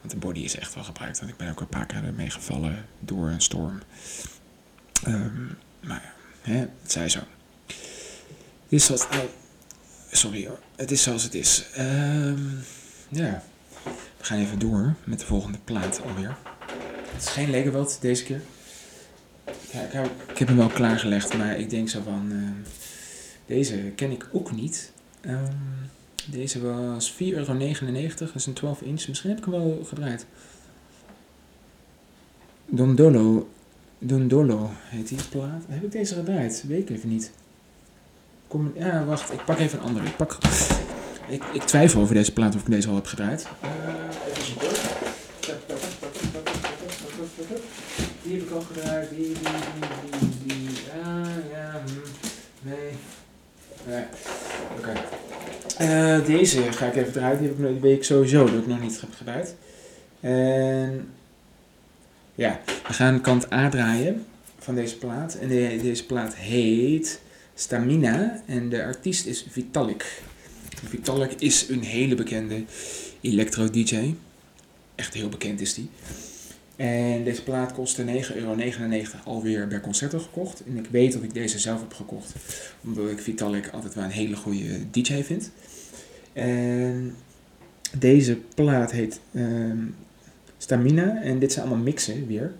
Want 0.00 0.12
de 0.12 0.16
body 0.16 0.40
is 0.40 0.56
echt 0.56 0.74
wel 0.74 0.84
gebruikt. 0.84 1.18
Want 1.18 1.30
ik 1.30 1.36
ben 1.36 1.50
ook 1.50 1.60
een 1.60 1.66
paar 1.66 1.86
keer 1.86 2.04
ermee 2.04 2.30
gevallen 2.30 2.86
door 3.00 3.28
een 3.28 3.42
storm. 3.42 3.80
Um, 5.08 5.58
maar 5.80 6.02
ja, 6.02 6.12
hè, 6.52 6.58
het 6.58 6.92
zij 6.92 7.08
zo. 7.08 7.20
Dit 8.68 8.90
is. 8.90 9.06
Sorry 10.12 10.46
hoor. 10.46 10.58
Het 10.76 10.90
is 10.90 11.02
zoals 11.02 11.22
het 11.22 11.34
is. 11.34 11.64
Um, 11.78 12.58
ja. 13.08 13.42
We 14.16 14.24
gaan 14.24 14.38
even 14.38 14.58
door 14.58 14.94
met 15.04 15.20
de 15.20 15.26
volgende 15.26 15.58
plaat 15.64 16.00
alweer. 16.02 16.36
Het 17.12 17.22
is 17.22 17.28
geen 17.28 17.50
Legerwald 17.50 17.98
deze 18.00 18.24
keer. 18.24 18.42
Ja, 19.72 19.80
ik, 20.28 20.38
heb, 20.38 20.48
hem 20.48 20.56
wel 20.56 20.68
klaargelegd, 20.68 21.36
maar 21.36 21.58
ik 21.58 21.70
denk 21.70 21.88
zo 21.88 22.02
van... 22.02 22.32
Uh, 22.32 22.48
deze 23.46 23.92
ken 23.96 24.10
ik 24.10 24.28
ook 24.32 24.52
niet. 24.52 24.92
Um, 25.26 25.90
deze 26.30 26.60
was 26.62 27.12
4,99 27.12 27.18
euro. 27.18 27.48
Dat 28.16 28.34
is 28.34 28.46
een 28.46 28.52
12 28.52 28.82
inch. 28.82 29.08
Misschien 29.08 29.30
heb 29.30 29.38
ik 29.38 29.44
hem 29.44 29.52
wel 29.52 29.84
gedraaid. 29.84 30.26
Dondolo. 32.66 33.48
Dondolo 33.98 34.70
heet 34.72 35.08
die 35.08 35.18
plaat. 35.30 35.64
Heb 35.68 35.82
ik 35.82 35.92
deze 35.92 36.14
gedraaid? 36.14 36.64
Weet 36.66 36.90
ik 36.90 36.96
even 36.96 37.08
niet. 37.08 37.32
Kom, 38.52 38.72
ja, 38.74 39.04
wacht. 39.04 39.32
Ik 39.32 39.44
pak 39.44 39.58
even 39.58 39.78
een 39.78 39.84
andere. 39.84 40.06
Ik, 40.06 40.16
pak, 40.16 40.38
ik, 41.28 41.42
ik 41.52 41.62
twijfel 41.62 42.00
over 42.00 42.14
deze 42.14 42.32
plaat 42.32 42.54
of 42.54 42.60
ik 42.60 42.70
deze 42.70 42.88
al 42.88 42.94
heb 42.94 43.06
gedraaid. 43.06 43.46
Uh, 43.64 43.70
even 44.30 44.44
zoeken. 44.44 44.68
Die 48.22 48.34
heb 48.34 48.42
ik 48.42 48.50
al 48.50 48.60
gedraaid. 48.60 49.08
Die, 49.10 49.18
die, 49.18 49.34
die, 49.34 50.20
die, 50.44 50.56
die. 50.58 50.68
Ah, 51.04 51.26
ja. 51.52 51.80
Hm. 51.86 52.68
Nee. 52.68 52.90
Nee. 53.86 54.04
Oké. 54.78 54.92
Okay. 55.78 56.18
Uh, 56.18 56.26
deze 56.26 56.72
ga 56.72 56.86
ik 56.86 56.96
even 56.96 57.12
draaien. 57.12 57.38
Die, 57.38 57.48
heb 57.48 57.58
ik, 57.58 57.66
die 57.66 57.80
weet 57.80 57.96
ik 57.96 58.04
sowieso 58.04 58.44
dat 58.44 58.54
ik 58.54 58.66
nog 58.66 58.80
niet 58.80 59.00
heb 59.00 59.10
gedraaid. 59.16 59.54
En 60.20 61.08
ja, 62.34 62.60
we 62.86 62.92
gaan 62.92 63.20
kant 63.20 63.52
A 63.52 63.68
draaien 63.68 64.26
van 64.58 64.74
deze 64.74 64.98
plaat. 64.98 65.34
En 65.34 65.48
de- 65.48 65.78
deze 65.82 66.06
plaat 66.06 66.34
heet 66.34 67.20
Stamina 67.62 68.42
en 68.46 68.68
de 68.68 68.84
artiest 68.84 69.26
is 69.26 69.46
Vitalik. 69.50 70.22
Vitalik 70.88 71.32
is 71.38 71.68
een 71.68 71.82
hele 71.82 72.14
bekende 72.14 72.64
electro-dj. 73.20 74.14
Echt 74.94 75.14
heel 75.14 75.28
bekend 75.28 75.60
is 75.60 75.74
die. 75.74 75.90
En 76.76 77.24
deze 77.24 77.42
plaat 77.42 77.72
kostte 77.72 78.04
9,99 78.04 78.34
euro 78.34 78.56
alweer 79.24 79.68
bij 79.68 79.80
concerten 79.80 80.20
gekocht. 80.20 80.62
En 80.66 80.76
ik 80.76 80.86
weet 80.90 81.12
dat 81.12 81.22
ik 81.22 81.34
deze 81.34 81.58
zelf 81.58 81.80
heb 81.80 81.92
gekocht. 81.92 82.32
Omdat 82.84 83.10
ik 83.10 83.18
Vitalik 83.18 83.68
altijd 83.68 83.94
wel 83.94 84.04
een 84.04 84.10
hele 84.10 84.36
goede 84.36 84.90
DJ 84.90 85.22
vind. 85.22 85.50
En 86.32 87.14
deze 87.98 88.38
plaat 88.54 88.92
heet 88.92 89.20
ehm, 89.34 89.78
Stamina. 90.58 91.22
En 91.22 91.38
dit 91.38 91.52
zijn 91.52 91.66
allemaal 91.66 91.84
mixen 91.84 92.26
weer. 92.26 92.52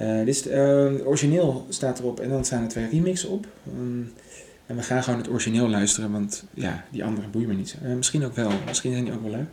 Eh, 0.00 0.24
dit 0.24 0.46
eh, 0.46 0.84
het 0.84 1.06
origineel 1.06 1.66
staat 1.68 1.98
erop 1.98 2.20
en 2.20 2.28
dan 2.28 2.44
staan 2.44 2.62
er 2.62 2.68
twee 2.68 2.88
remixen 2.88 3.30
op. 3.30 3.46
Ehm, 3.66 4.02
en 4.66 4.76
we 4.76 4.82
gaan 4.82 5.02
gewoon 5.02 5.18
het 5.18 5.28
origineel 5.28 5.68
luisteren, 5.68 6.12
want 6.12 6.44
ja, 6.54 6.84
die 6.90 7.04
andere 7.04 7.28
boeien 7.28 7.48
me 7.48 7.54
niet. 7.54 7.76
Eh, 7.82 7.94
misschien 7.94 8.24
ook 8.24 8.34
wel, 8.34 8.50
misschien 8.66 8.92
zijn 8.92 9.04
die 9.04 9.12
ook 9.12 9.22
wel 9.22 9.30
leuk. 9.30 9.48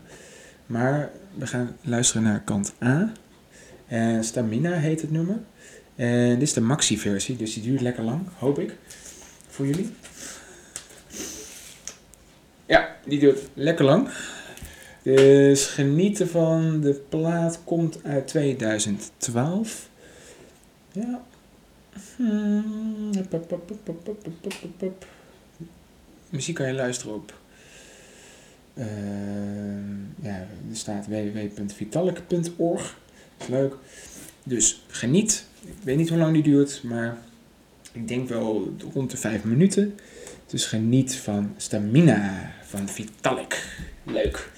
Maar 0.65 1.11
we 1.33 1.47
gaan 1.47 1.75
luisteren 1.81 2.23
naar 2.23 2.41
kant 2.41 2.73
A. 2.83 3.11
En 3.87 4.23
Stamina 4.23 4.71
heet 4.71 5.01
het 5.01 5.11
nummer. 5.11 5.37
En 5.95 6.29
dit 6.29 6.41
is 6.41 6.53
de 6.53 6.61
maxi-versie, 6.61 7.35
dus 7.35 7.53
die 7.53 7.63
duurt 7.63 7.81
lekker 7.81 8.03
lang, 8.03 8.21
hoop 8.37 8.59
ik, 8.59 8.75
voor 9.47 9.65
jullie. 9.65 9.89
Ja, 12.65 12.95
die 13.05 13.19
duurt 13.19 13.39
lekker 13.53 13.85
lang. 13.85 14.09
Dus 15.01 15.65
genieten 15.65 16.29
van 16.29 16.81
de 16.81 17.01
plaat 17.09 17.59
komt 17.63 17.99
uit 18.03 18.27
2012. 18.27 19.89
Ja. 20.91 21.23
Muziek 26.29 26.55
kan 26.55 26.67
je 26.67 26.73
luisteren 26.73 27.15
op. 27.15 27.33
Uh, 28.73 28.85
ja, 30.21 30.47
er 30.69 30.75
staat 30.75 31.07
www.vitalik.org. 31.07 32.97
Leuk. 33.49 33.75
Dus 34.43 34.83
geniet. 34.87 35.45
Ik 35.61 35.83
weet 35.83 35.97
niet 35.97 36.09
hoe 36.09 36.17
lang 36.17 36.33
die 36.33 36.43
duurt, 36.43 36.83
maar 36.83 37.17
ik 37.91 38.07
denk 38.07 38.29
wel 38.29 38.75
rond 38.93 39.11
de 39.11 39.17
vijf 39.17 39.43
minuten. 39.43 39.95
Dus 40.45 40.65
geniet 40.65 41.15
van 41.15 41.53
stamina 41.57 42.51
van 42.63 42.89
Vitalik. 42.89 43.65
Leuk. 44.03 44.51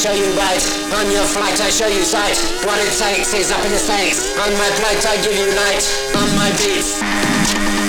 Show 0.00 0.16
you 0.16 0.32
right, 0.32 0.64
on 0.96 1.12
your 1.12 1.28
flight 1.28 1.60
I 1.60 1.68
show 1.68 1.86
you 1.86 2.00
sight. 2.00 2.32
What 2.64 2.80
it 2.80 2.88
takes 2.96 3.34
is 3.36 3.52
up 3.52 3.62
in 3.66 3.70
the 3.70 3.76
stakes. 3.76 4.32
On 4.40 4.48
my 4.56 4.70
plate 4.80 5.04
I 5.04 5.20
give 5.20 5.36
you 5.36 5.52
light, 5.52 5.84
on 6.16 6.24
my 6.40 6.48
beats, 6.56 7.04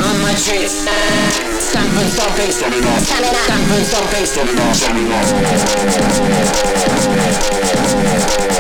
on 0.04 0.20
my 0.20 0.36
treats. 0.36 0.84
Stamp 1.72 1.88
and 1.96 2.12
stomping, 2.12 2.52
stamp 2.52 2.76
and 2.76 3.86
stomping, 3.88 4.28
In 8.44 8.51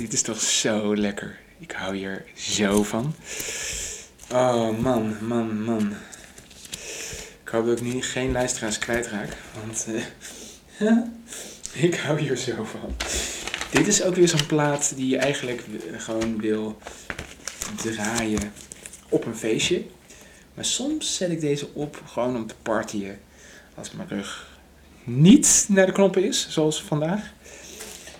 Dit 0.00 0.12
is 0.12 0.22
toch 0.22 0.40
zo 0.40 0.96
lekker. 0.96 1.38
Ik 1.58 1.72
hou 1.72 1.96
hier 1.96 2.24
zo 2.34 2.82
van. 2.82 3.14
Oh 4.32 4.78
man, 4.78 5.16
man, 5.20 5.62
man. 5.62 5.92
Ik 7.42 7.48
hoop 7.48 7.66
dat 7.66 7.80
ik 7.80 7.84
nu 7.84 8.02
geen 8.02 8.32
luisteraars 8.32 8.78
kwijtraak. 8.78 9.36
Want 9.64 9.86
eh, 10.78 10.96
ik 11.86 11.94
hou 11.94 12.20
hier 12.20 12.36
zo 12.36 12.64
van. 12.64 12.94
Dit 13.70 13.86
is 13.86 14.02
ook 14.02 14.14
weer 14.14 14.28
zo'n 14.28 14.46
plaat 14.46 14.92
die 14.96 15.08
je 15.08 15.16
eigenlijk 15.16 15.64
gewoon 15.96 16.40
wil 16.40 16.78
draaien 17.76 18.52
op 19.08 19.24
een 19.26 19.36
feestje. 19.36 19.84
Maar 20.54 20.64
soms 20.64 21.16
zet 21.16 21.30
ik 21.30 21.40
deze 21.40 21.68
op 21.72 22.02
gewoon 22.06 22.36
om 22.36 22.46
te 22.46 22.54
partyen. 22.62 23.20
Als 23.74 23.90
mijn 23.90 24.08
rug 24.08 24.58
niet 25.04 25.66
naar 25.68 25.86
de 25.86 25.92
knoppen 25.92 26.24
is, 26.24 26.46
zoals 26.50 26.82
vandaag, 26.82 27.32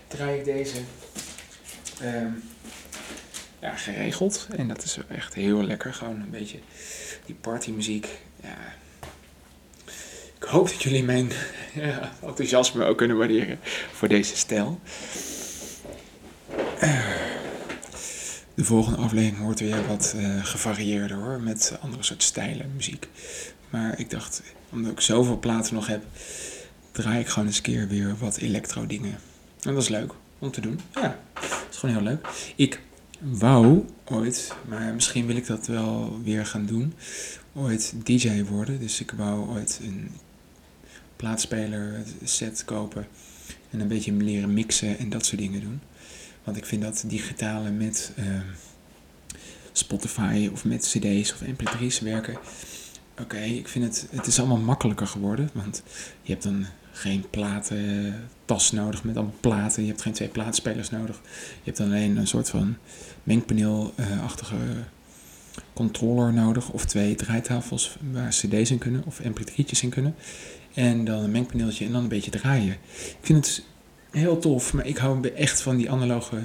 draai 0.09 0.39
ik 0.39 0.45
deze 0.45 0.77
ehm, 2.03 2.33
ja, 3.61 3.77
geregeld. 3.77 4.49
En 4.57 4.69
dat 4.69 4.85
is 4.85 4.99
echt 5.09 5.35
heel 5.35 5.63
lekker. 5.65 5.95
Gewoon 5.95 6.21
een 6.21 6.31
beetje 6.31 6.59
die 7.27 7.35
partymuziek. 7.35 8.09
Ja. 8.43 8.57
Ik 10.37 10.47
hoop 10.47 10.69
dat 10.69 10.83
jullie 10.83 11.05
mijn 11.05 11.31
enthousiasme 12.23 12.85
ook 12.85 12.97
kunnen 12.97 13.17
waarderen 13.17 13.59
voor 13.93 14.09
deze 14.09 14.37
stijl. 14.37 14.81
De 18.55 18.65
volgende 18.65 18.99
aflevering 18.99 19.45
wordt 19.45 19.61
weer 19.61 19.87
wat 19.87 20.15
eh, 20.17 20.45
gevarieerder 20.45 21.17
hoor, 21.17 21.41
met 21.41 21.77
andere 21.81 22.03
soort 22.03 22.23
stijlen 22.23 22.73
muziek. 22.75 23.09
Maar 23.71 23.99
ik 23.99 24.11
dacht, 24.11 24.43
omdat 24.71 24.93
ik 24.93 25.01
zoveel 25.01 25.39
platen 25.39 25.75
nog 25.75 25.87
heb, 25.87 26.03
draai 26.93 27.21
ik 27.21 27.29
gewoon 27.29 27.49
eens 27.49 27.57
een 27.57 27.63
keer 27.63 27.89
weer 27.89 28.17
wat 28.19 28.37
electro 28.37 28.87
dingen. 28.87 29.19
En 29.63 29.75
dat 29.75 29.83
is 29.83 29.89
leuk 29.89 30.13
om 30.41 30.51
te 30.51 30.61
doen. 30.61 30.81
Ja, 30.95 31.19
dat 31.35 31.67
is 31.71 31.77
gewoon 31.77 31.95
heel 31.95 32.05
leuk. 32.05 32.53
Ik 32.57 32.81
wou 33.21 33.85
ooit, 34.05 34.55
maar 34.69 34.95
misschien 34.95 35.27
wil 35.27 35.37
ik 35.37 35.47
dat 35.47 35.67
wel 35.67 36.21
weer 36.23 36.47
gaan 36.47 36.67
doen, 36.67 36.95
ooit 37.55 37.93
DJ 38.05 38.45
worden. 38.45 38.81
Dus 38.81 39.01
ik 39.01 39.11
wou 39.17 39.49
ooit 39.49 39.81
een 39.83 40.11
plaatspeler 41.17 42.03
set 42.25 42.65
kopen 42.65 43.07
en 43.71 43.81
een 43.81 43.89
beetje 43.89 44.13
leren 44.13 44.55
mixen 44.55 44.99
en 44.99 45.11
dat 45.11 45.27
soort 45.27 45.41
dingen 45.41 45.61
doen. 45.61 45.81
Want 46.45 46.57
ik 46.57 46.67
vind 46.67 46.83
dat 46.83 47.05
digitale 47.07 47.71
met 47.71 48.13
ehm, 48.17 48.47
Spotify 49.73 50.49
of 50.53 50.65
met 50.65 50.83
cd's 50.83 51.33
of 51.33 51.43
mp3's 51.43 52.01
werken. 52.01 52.39
Oké, 53.21 53.39
ik 53.39 53.69
vind 53.69 53.85
het, 53.85 54.07
het 54.11 54.27
is 54.27 54.39
allemaal 54.39 54.57
makkelijker 54.57 55.07
geworden. 55.07 55.51
Want 55.53 55.83
je 56.23 56.33
hebt 56.33 56.45
dan 56.45 56.67
geen 57.01 57.25
platentas 57.31 58.73
nodig 58.73 59.05
met 59.05 59.17
allemaal 59.17 59.35
platen. 59.41 59.83
Je 59.83 59.89
hebt 59.89 60.03
geen 60.03 60.13
twee 60.13 60.29
plaatspelers 60.29 60.91
nodig. 60.91 61.21
Je 61.35 61.63
hebt 61.65 61.81
alleen 61.81 62.17
een 62.17 62.27
soort 62.27 62.51
van 62.51 62.77
mengpaneelachtige 63.23 64.57
controller 65.73 66.33
nodig. 66.33 66.71
Of 66.71 66.85
twee 66.85 67.15
draaitafels 67.15 67.97
waar 68.13 68.29
cd's 68.29 68.71
in 68.71 68.79
kunnen 68.79 69.03
of 69.07 69.21
mp3'tjes 69.23 69.81
in 69.83 69.89
kunnen. 69.89 70.15
En 70.75 71.05
dan 71.05 71.23
een 71.23 71.31
mengpaneeltje 71.31 71.85
en 71.85 71.93
dan 71.93 72.03
een 72.03 72.09
beetje 72.09 72.31
draaien. 72.31 72.77
Ik 72.93 73.19
vind 73.21 73.47
het 73.47 73.65
heel 74.11 74.39
tof, 74.39 74.73
maar 74.73 74.87
ik 74.87 74.97
hou 74.97 75.29
echt 75.29 75.63
van 75.63 75.77
die 75.77 75.91
analoge 75.91 76.37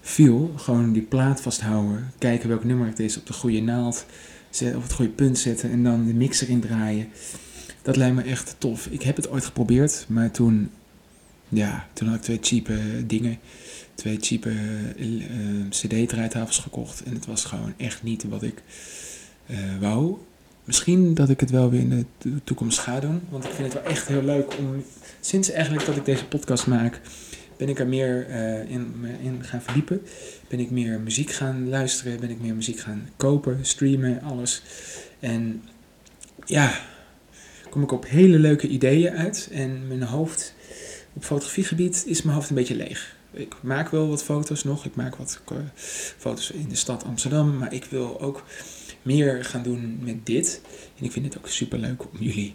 feel. 0.00 0.52
Gewoon 0.56 0.92
die 0.92 1.02
plaat 1.02 1.40
vasthouden. 1.40 2.12
Kijken 2.18 2.48
welk 2.48 2.64
nummer 2.64 2.86
het 2.86 2.98
is 2.98 3.16
op 3.16 3.26
de 3.26 3.32
goede 3.32 3.60
naald. 3.60 4.06
Op 4.74 4.82
het 4.82 4.92
goede 4.92 5.10
punt 5.10 5.38
zetten 5.38 5.70
en 5.70 5.82
dan 5.82 6.06
de 6.06 6.14
mixer 6.14 6.48
indraaien. 6.48 7.08
Dat 7.82 7.96
lijkt 7.96 8.14
me 8.14 8.22
echt 8.22 8.54
tof. 8.58 8.86
Ik 8.86 9.02
heb 9.02 9.16
het 9.16 9.30
ooit 9.30 9.44
geprobeerd, 9.44 10.04
maar 10.08 10.30
toen, 10.30 10.70
ja, 11.48 11.86
toen 11.92 12.08
had 12.08 12.16
ik 12.16 12.22
twee 12.22 12.38
cheape 12.40 13.06
dingen. 13.06 13.38
Twee 13.94 14.18
cheape 14.20 14.50
uh, 14.96 15.68
CD-draaitafels 15.70 16.58
gekocht. 16.58 17.02
En 17.02 17.14
het 17.14 17.26
was 17.26 17.44
gewoon 17.44 17.74
echt 17.76 18.02
niet 18.02 18.24
wat 18.24 18.42
ik 18.42 18.62
uh, 19.46 19.58
wou. 19.80 20.16
Misschien 20.64 21.14
dat 21.14 21.28
ik 21.28 21.40
het 21.40 21.50
wel 21.50 21.70
weer 21.70 21.80
in 21.80 22.06
de 22.18 22.44
toekomst 22.44 22.78
ga 22.78 23.00
doen. 23.00 23.20
Want 23.28 23.44
ik 23.44 23.50
vind 23.50 23.72
het 23.72 23.82
wel 23.82 23.92
echt 23.92 24.08
heel 24.08 24.22
leuk 24.22 24.58
om. 24.58 24.84
Sinds 25.20 25.50
eigenlijk 25.50 25.86
dat 25.86 25.96
ik 25.96 26.04
deze 26.04 26.26
podcast 26.26 26.66
maak, 26.66 27.00
ben 27.56 27.68
ik 27.68 27.78
er 27.78 27.86
meer 27.86 28.28
in, 28.68 28.94
in 29.22 29.44
gaan 29.44 29.62
verdiepen. 29.62 30.02
Ben 30.48 30.60
ik 30.60 30.70
meer 30.70 31.00
muziek 31.00 31.30
gaan 31.30 31.68
luisteren. 31.68 32.20
Ben 32.20 32.30
ik 32.30 32.40
meer 32.40 32.54
muziek 32.54 32.80
gaan 32.80 33.08
kopen, 33.16 33.58
streamen, 33.62 34.22
alles. 34.22 34.62
En 35.20 35.62
ja, 36.44 36.80
kom 37.72 37.82
ik 37.82 37.92
op 37.92 38.08
hele 38.08 38.38
leuke 38.38 38.68
ideeën 38.68 39.12
uit. 39.12 39.48
En 39.52 39.86
mijn 39.86 40.02
hoofd, 40.02 40.54
op 41.12 41.24
fotografiegebied, 41.24 42.04
is 42.06 42.22
mijn 42.22 42.36
hoofd 42.36 42.48
een 42.48 42.54
beetje 42.54 42.76
leeg. 42.76 43.16
Ik 43.30 43.54
maak 43.62 43.88
wel 43.88 44.08
wat 44.08 44.24
foto's 44.24 44.64
nog. 44.64 44.84
Ik 44.84 44.94
maak 44.94 45.16
wat 45.16 45.40
foto's 46.18 46.50
in 46.50 46.68
de 46.68 46.74
stad 46.74 47.04
Amsterdam. 47.04 47.58
Maar 47.58 47.72
ik 47.72 47.84
wil 47.84 48.20
ook 48.20 48.44
meer 49.02 49.44
gaan 49.44 49.62
doen 49.62 49.98
met 50.02 50.26
dit. 50.26 50.60
En 50.98 51.04
ik 51.04 51.12
vind 51.12 51.24
het 51.24 51.38
ook 51.38 51.48
super 51.48 51.78
leuk 51.78 52.02
om 52.02 52.18
jullie 52.18 52.54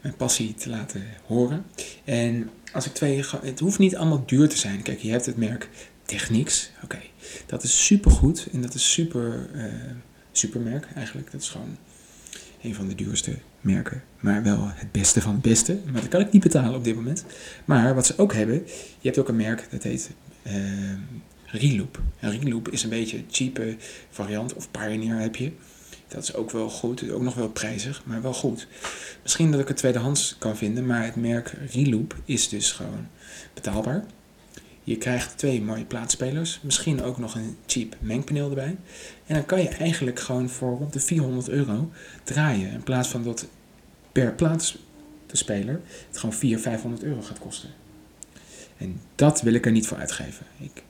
mijn 0.00 0.16
passie 0.16 0.54
te 0.54 0.70
laten 0.70 1.02
horen. 1.26 1.66
En 2.04 2.50
als 2.72 2.86
ik 2.86 2.94
twee. 2.94 3.24
Het 3.42 3.60
hoeft 3.60 3.78
niet 3.78 3.96
allemaal 3.96 4.22
duur 4.26 4.48
te 4.48 4.58
zijn. 4.58 4.82
Kijk, 4.82 4.98
je 4.98 5.10
hebt 5.10 5.26
het 5.26 5.36
merk 5.36 5.68
Technics. 6.04 6.70
Oké, 6.84 7.00
dat 7.46 7.62
is 7.62 7.86
super 7.86 8.10
goed. 8.10 8.48
En 8.52 8.60
dat 8.62 8.74
is 8.74 8.92
super. 8.92 9.50
Uh, 9.54 9.64
supermerk 10.32 10.86
eigenlijk. 10.94 11.30
Dat 11.30 11.40
is 11.40 11.48
gewoon 11.48 11.76
een 12.62 12.74
van 12.74 12.88
de 12.88 12.94
duurste 12.94 13.38
merken. 13.66 14.02
Maar 14.20 14.42
wel 14.42 14.70
het 14.74 14.92
beste 14.92 15.20
van 15.20 15.32
het 15.32 15.42
beste. 15.42 15.78
Maar 15.92 16.00
dat 16.00 16.10
kan 16.10 16.20
ik 16.20 16.32
niet 16.32 16.42
betalen 16.42 16.74
op 16.74 16.84
dit 16.84 16.94
moment. 16.94 17.24
Maar 17.64 17.94
wat 17.94 18.06
ze 18.06 18.18
ook 18.18 18.34
hebben. 18.34 18.54
Je 18.98 19.08
hebt 19.08 19.18
ook 19.18 19.28
een 19.28 19.36
merk 19.36 19.66
dat 19.70 19.82
heet. 19.82 20.10
Uh, 20.46 20.52
Reloop. 21.46 22.00
En 22.20 22.40
Reloop 22.40 22.68
is 22.68 22.82
een 22.82 22.90
beetje 22.90 23.16
een 23.16 23.26
cheape 23.30 23.76
variant. 24.10 24.54
Of 24.54 24.70
Pioneer 24.70 25.16
heb 25.18 25.36
je. 25.36 25.52
Dat 26.08 26.22
is 26.22 26.34
ook 26.34 26.50
wel 26.50 26.68
goed. 26.68 27.10
Ook 27.10 27.22
nog 27.22 27.34
wel 27.34 27.48
prijzig, 27.48 28.02
maar 28.04 28.22
wel 28.22 28.34
goed. 28.34 28.66
Misschien 29.22 29.50
dat 29.50 29.60
ik 29.60 29.68
het 29.68 29.76
tweedehands 29.76 30.36
kan 30.38 30.56
vinden, 30.56 30.86
maar 30.86 31.04
het 31.04 31.16
merk 31.16 31.54
Reloop 31.72 32.16
is 32.24 32.48
dus 32.48 32.72
gewoon 32.72 33.06
betaalbaar. 33.54 34.04
Je 34.86 34.98
krijgt 34.98 35.38
twee 35.38 35.62
mooie 35.62 35.84
plaatspelers. 35.84 36.60
Misschien 36.62 37.02
ook 37.02 37.18
nog 37.18 37.34
een 37.34 37.56
cheap 37.66 37.96
mengpaneel 38.00 38.48
erbij. 38.48 38.76
En 39.26 39.34
dan 39.34 39.46
kan 39.46 39.62
je 39.62 39.68
eigenlijk 39.68 40.20
gewoon 40.20 40.48
voor 40.48 40.76
rond 40.78 40.92
de 40.92 41.00
400 41.00 41.48
euro 41.48 41.90
draaien. 42.24 42.72
In 42.72 42.82
plaats 42.82 43.08
van 43.08 43.22
dat 43.22 43.46
per 44.22 44.34
speler 45.32 45.80
het 46.08 46.18
gewoon 46.18 46.34
400, 46.34 46.62
500 46.62 47.02
euro 47.02 47.22
gaat 47.22 47.38
kosten. 47.38 47.68
En 48.76 49.00
dat 49.14 49.40
wil 49.40 49.52
ik 49.52 49.66
er 49.66 49.72
niet 49.72 49.86
voor 49.86 49.98
uitgeven. 49.98 50.46
Ik, 50.58 50.82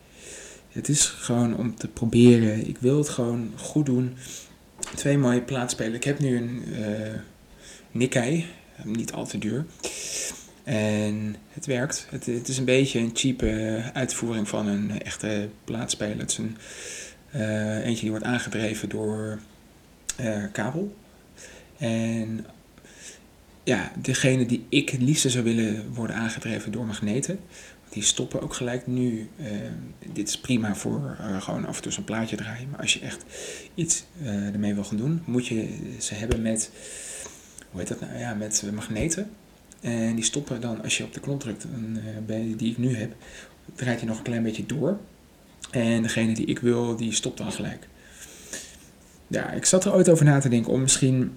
het 0.72 0.88
is 0.88 1.04
gewoon 1.06 1.56
om 1.56 1.74
te 1.74 1.88
proberen. 1.88 2.68
Ik 2.68 2.78
wil 2.78 2.98
het 2.98 3.08
gewoon 3.08 3.52
goed 3.56 3.86
doen 3.86 4.16
twee 4.94 5.18
mooie 5.18 5.42
plaatspelers. 5.42 5.96
Ik 5.96 6.04
heb 6.04 6.18
nu 6.18 6.36
een 6.36 6.64
uh, 6.68 7.14
Nikkei, 7.90 8.46
niet 8.84 9.12
al 9.12 9.26
te 9.26 9.38
duur. 9.38 9.64
En 10.64 11.36
het 11.48 11.66
werkt. 11.66 12.06
Het, 12.10 12.26
het, 12.26 12.48
is 12.48 12.58
een 12.58 12.64
beetje 12.64 12.98
een 12.98 13.10
cheape 13.14 13.82
uitvoering 13.92 14.48
van 14.48 14.66
een 14.66 15.02
echte 15.02 15.48
plaatspeler. 15.64 16.18
Het 16.18 16.30
is 16.30 16.38
een 16.38 16.56
uh, 17.34 17.84
eentje 17.84 18.00
die 18.00 18.10
wordt 18.10 18.24
aangedreven 18.24 18.88
door 18.88 19.38
kabel. 20.52 20.96
En 21.78 22.46
ja, 23.66 23.92
degene 24.00 24.46
die 24.46 24.66
ik 24.68 24.88
het 24.88 25.00
liefste 25.00 25.30
zou 25.30 25.44
willen 25.44 25.92
worden 25.92 26.16
aangedreven 26.16 26.72
door 26.72 26.86
magneten. 26.86 27.38
Die 27.88 28.02
stoppen 28.02 28.40
ook 28.40 28.54
gelijk 28.54 28.86
nu. 28.86 29.28
Uh, 29.40 29.46
dit 30.12 30.28
is 30.28 30.38
prima 30.38 30.74
voor 30.74 31.16
uh, 31.20 31.42
gewoon 31.42 31.66
af 31.66 31.76
en 31.76 31.82
toe 31.82 31.92
zo'n 31.92 32.04
plaatje 32.04 32.36
draaien. 32.36 32.70
Maar 32.70 32.80
als 32.80 32.92
je 32.92 33.00
echt 33.00 33.24
iets 33.74 34.04
uh, 34.22 34.46
ermee 34.46 34.74
wil 34.74 34.84
gaan 34.84 34.96
doen, 34.96 35.22
moet 35.24 35.46
je 35.46 35.78
ze 35.98 36.14
hebben 36.14 36.42
met, 36.42 36.70
hoe 37.70 37.80
heet 37.80 37.88
dat 37.88 38.00
nou? 38.00 38.18
Ja, 38.18 38.34
met 38.34 38.62
magneten. 38.72 39.30
En 39.80 40.14
die 40.14 40.24
stoppen 40.24 40.60
dan, 40.60 40.82
als 40.82 40.96
je 40.96 41.04
op 41.04 41.14
de 41.14 41.20
knop 41.20 41.40
drukt, 41.40 41.64
een, 41.64 42.56
die 42.56 42.70
ik 42.70 42.78
nu 42.78 42.96
heb, 42.96 43.14
draait 43.74 43.98
hij 43.98 44.08
nog 44.08 44.16
een 44.16 44.24
klein 44.24 44.42
beetje 44.42 44.66
door. 44.66 44.98
En 45.70 46.02
degene 46.02 46.34
die 46.34 46.46
ik 46.46 46.58
wil, 46.58 46.96
die 46.96 47.12
stopt 47.12 47.38
dan 47.38 47.52
gelijk. 47.52 47.86
Ja, 49.26 49.50
ik 49.50 49.64
zat 49.64 49.84
er 49.84 49.94
ooit 49.94 50.08
over 50.08 50.24
na 50.24 50.40
te 50.40 50.48
denken 50.48 50.72
om 50.72 50.80
misschien 50.80 51.32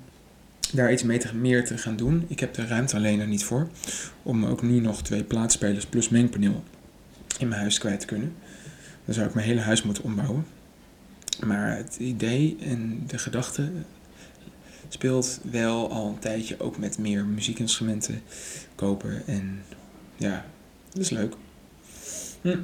daar 0.72 0.92
iets 0.92 1.04
mee 1.04 1.20
meer 1.34 1.66
te 1.66 1.78
gaan 1.78 1.96
doen. 1.96 2.26
Ik 2.28 2.40
heb 2.40 2.54
de 2.54 2.68
ruimte 2.68 2.96
alleen 2.96 3.20
er 3.20 3.28
niet 3.28 3.44
voor. 3.44 3.68
Om 4.24 4.46
ook 4.46 4.62
nu 4.62 4.80
nog 4.80 5.04
twee 5.04 5.24
plaatspelers 5.24 5.86
plus 5.86 6.10
mengpaneel 6.10 6.64
in 7.38 7.48
mijn 7.48 7.62
huis 7.62 7.78
kwijt 7.78 8.00
te 8.00 8.06
kunnen. 8.06 8.34
Dan 9.06 9.14
zou 9.14 9.28
ik 9.28 9.34
mijn 9.34 9.48
hele 9.48 9.62
huis 9.62 9.84
moeten 9.84 10.04
ombouwen. 10.04 10.46
Maar 11.46 11.78
het 11.78 11.96
idee 11.96 12.58
en 12.62 13.04
de 13.08 13.18
gedachte 13.18 13.72
speelt 14.88 15.40
wel 15.52 15.92
al 15.92 16.08
een 16.08 16.20
tijdje 16.20 16.60
ook 16.60 16.78
met 16.78 16.98
meer 16.98 17.26
muziekinstrumenten 17.26 18.22
kopen. 18.76 19.28
En 19.28 19.62
ja, 20.18 20.46
dat 20.92 21.02
is 21.02 21.10
leuk. 21.10 21.34
Hm. 22.42 22.58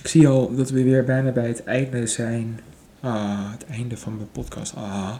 Ik 0.00 0.10
zie 0.10 0.28
al 0.28 0.54
dat 0.54 0.70
we 0.70 0.82
weer 0.82 1.04
bijna 1.04 1.30
bij 1.30 1.48
het 1.48 1.64
einde 1.64 2.06
zijn. 2.06 2.60
Ah, 3.00 3.50
het 3.50 3.64
einde 3.66 3.96
van 3.96 4.16
mijn 4.16 4.30
podcast. 4.30 4.74
Ah 4.74 5.16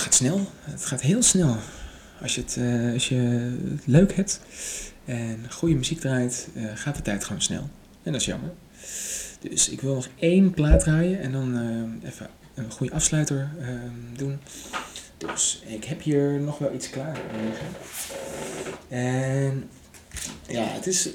het 0.00 0.08
gaat 0.08 0.18
snel. 0.18 0.46
Het 0.60 0.84
gaat 0.84 1.00
heel 1.00 1.22
snel. 1.22 1.56
Als 2.22 2.34
je 2.34 2.40
het, 2.40 2.56
uh, 2.58 2.92
als 2.92 3.08
je 3.08 3.16
het 3.74 3.86
leuk 3.86 4.14
hebt 4.14 4.40
en 5.04 5.46
goede 5.50 5.74
muziek 5.74 6.00
draait, 6.00 6.48
uh, 6.54 6.70
gaat 6.74 6.96
de 6.96 7.02
tijd 7.02 7.24
gewoon 7.24 7.42
snel. 7.42 7.68
En 8.02 8.12
dat 8.12 8.20
is 8.20 8.26
jammer. 8.26 8.50
Dus 9.40 9.68
ik 9.68 9.80
wil 9.80 9.94
nog 9.94 10.08
één 10.18 10.50
plaat 10.50 10.80
draaien 10.80 11.20
en 11.20 11.32
dan 11.32 11.56
eh, 11.56 12.10
even 12.10 12.28
een 12.54 12.70
goede 12.70 12.92
afsluiter 12.92 13.50
eh, 13.60 13.68
doen. 14.16 14.38
Dus 15.16 15.62
ik 15.66 15.84
heb 15.84 16.02
hier 16.02 16.40
nog 16.40 16.58
wel 16.58 16.74
iets 16.74 16.90
klaar 16.90 17.18
liggen. 17.46 17.66
En 18.88 19.68
ja, 20.48 20.64
het 20.64 20.86
is 20.86 21.08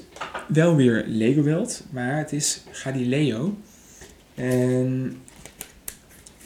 wel 0.48 0.76
weer 0.76 1.04
Lego 1.06 1.42
Welt, 1.42 1.82
maar 1.90 2.18
het 2.18 2.32
is 2.32 2.62
Galileo. 2.70 3.58
En 4.34 5.16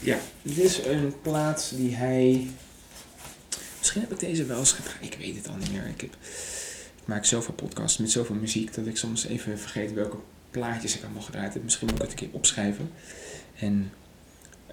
ja, 0.00 0.18
dit 0.42 0.58
is 0.58 0.84
een 0.84 1.14
plaat 1.22 1.72
die 1.74 1.94
hij. 1.94 2.50
Misschien 3.78 4.00
heb 4.00 4.12
ik 4.12 4.20
deze 4.20 4.44
wel 4.44 4.58
eens 4.58 4.72
gedraaid. 4.72 5.04
Ik 5.04 5.16
weet 5.18 5.36
het 5.36 5.48
al 5.48 5.56
niet 5.56 5.72
meer. 5.72 5.86
Ik, 5.86 6.00
heb, 6.00 6.10
ik 7.00 7.06
maak 7.06 7.24
zoveel 7.24 7.54
podcasts 7.54 7.98
met 7.98 8.10
zoveel 8.10 8.34
muziek 8.34 8.74
dat 8.74 8.86
ik 8.86 8.96
soms 8.96 9.26
even 9.26 9.58
vergeet 9.58 9.92
welke 9.92 10.16
plaatjes 10.50 10.96
ik 10.96 11.02
allemaal 11.02 11.22
gedraaid 11.22 11.54
heb. 11.54 11.62
Misschien 11.62 11.86
moet 11.86 11.96
ik 11.96 12.02
het 12.02 12.10
een 12.10 12.16
keer 12.16 12.28
opschrijven 12.32 12.90
en 13.58 13.92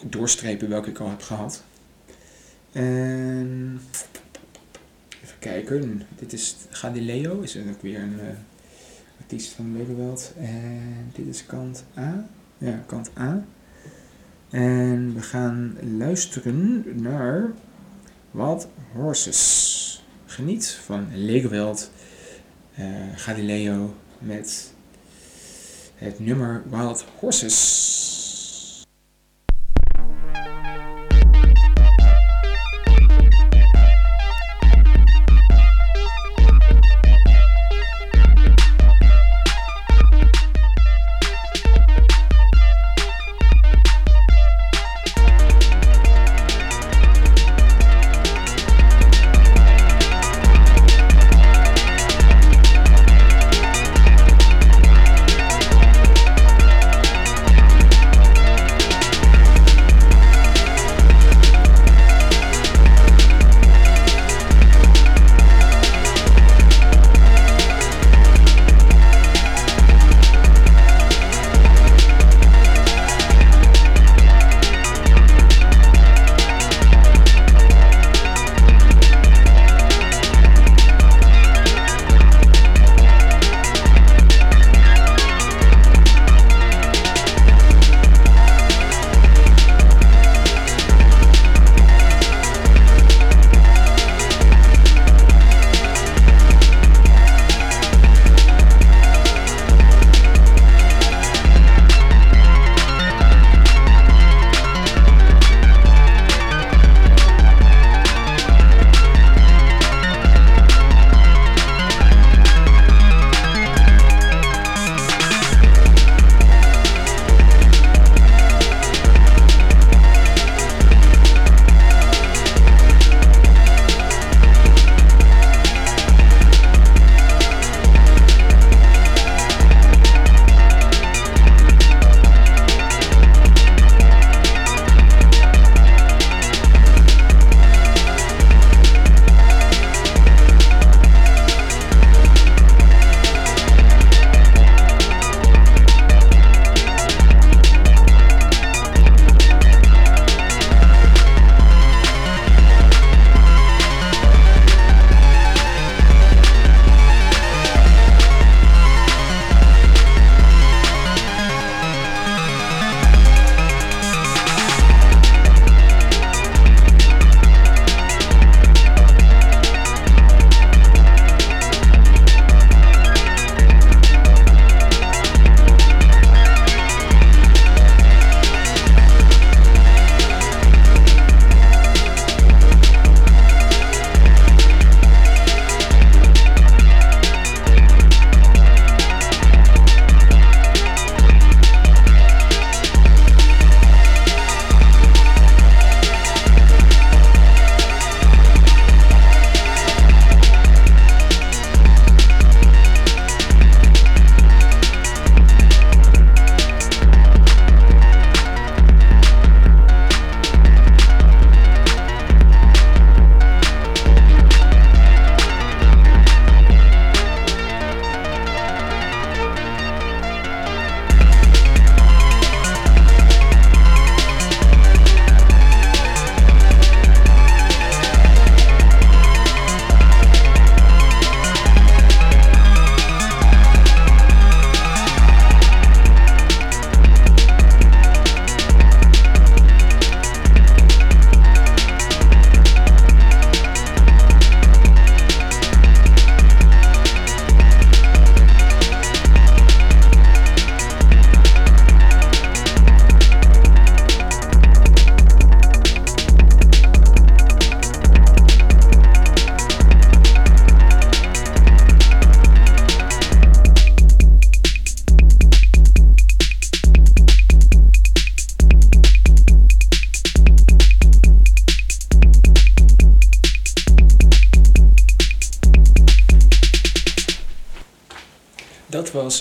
doorstrepen 0.04 0.70
welke 0.70 0.90
ik 0.90 1.00
al 1.00 1.10
heb 1.10 1.22
gehad. 1.22 1.64
En 2.72 3.82
even 5.24 5.40
kijken. 5.40 6.02
Dit 6.20 6.34
is 6.34 6.56
Galileo, 6.70 7.40
is 7.40 7.58
ook 7.58 7.82
weer 7.82 8.00
een 8.00 8.14
uh, 8.14 8.22
artiest 9.20 9.52
van 9.52 9.78
Lederveld. 9.78 10.34
En 10.40 11.12
dit 11.16 11.28
is 11.28 11.46
kant 11.46 11.84
A. 11.98 12.28
Ja, 12.58 12.84
kant 12.86 13.10
A. 13.18 13.46
En 14.50 15.14
we 15.14 15.22
gaan 15.22 15.78
luisteren 15.98 16.84
naar 17.02 17.52
Wild 18.32 18.68
Horses. 18.94 20.04
Geniet 20.26 20.80
van 20.86 21.08
Legoweld, 21.14 21.92
uh, 22.80 22.86
Galileo 23.16 23.96
met 24.20 24.74
het 25.96 26.20
nummer 26.20 26.64
Wild 26.70 27.06
Horses. 27.20 28.27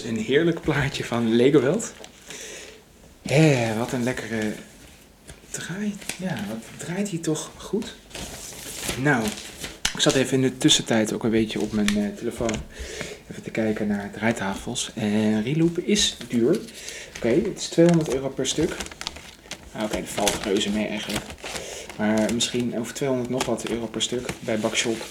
Een 0.07 0.16
heerlijk 0.16 0.61
plaatje 0.61 1.04
van 1.04 1.34
Legoweld. 1.34 1.92
Hé, 3.22 3.76
wat 3.78 3.92
een 3.92 4.02
lekkere 4.02 4.52
draai. 5.50 5.94
Ja, 6.18 6.44
wat 6.48 6.86
draait 6.86 7.11
hij 7.11 7.18
toch 7.18 7.50
goed? 7.57 7.94
Nou, 9.02 9.24
ik 9.94 10.00
zat 10.00 10.14
even 10.14 10.34
in 10.34 10.42
de 10.42 10.59
tussentijd 10.59 11.12
ook 11.12 11.24
een 11.24 11.30
beetje 11.30 11.61
op 11.61 11.72
mijn 11.72 11.96
eh, 11.96 12.16
telefoon. 12.16 12.54
Even 13.30 13.42
te 13.42 13.50
kijken 13.50 13.86
naar 13.86 14.11
draaitafels. 14.11 14.90
En 14.94 15.42
Reloop 15.42 15.78
is 15.78 16.16
duur. 16.28 16.61
Oké, 17.16 17.28
het 17.28 17.59
is 17.59 17.68
200 17.68 18.14
euro 18.14 18.28
per 18.28 18.46
stuk. 18.46 18.76
Ah, 19.72 19.82
Oké, 19.82 20.00
dat 20.00 20.09
valt 20.09 20.38
reuze 20.44 20.70
mee 20.70 20.86
eigenlijk. 20.86 21.24
Maar 21.96 22.34
misschien 22.34 22.78
over 22.78 22.94
200 22.94 23.30
nog 23.30 23.44
wat 23.44 23.68
euro 23.68 23.86
per 23.86 24.02
stuk 24.02 24.28
bij 24.40 24.59
Bakshop 24.59 25.07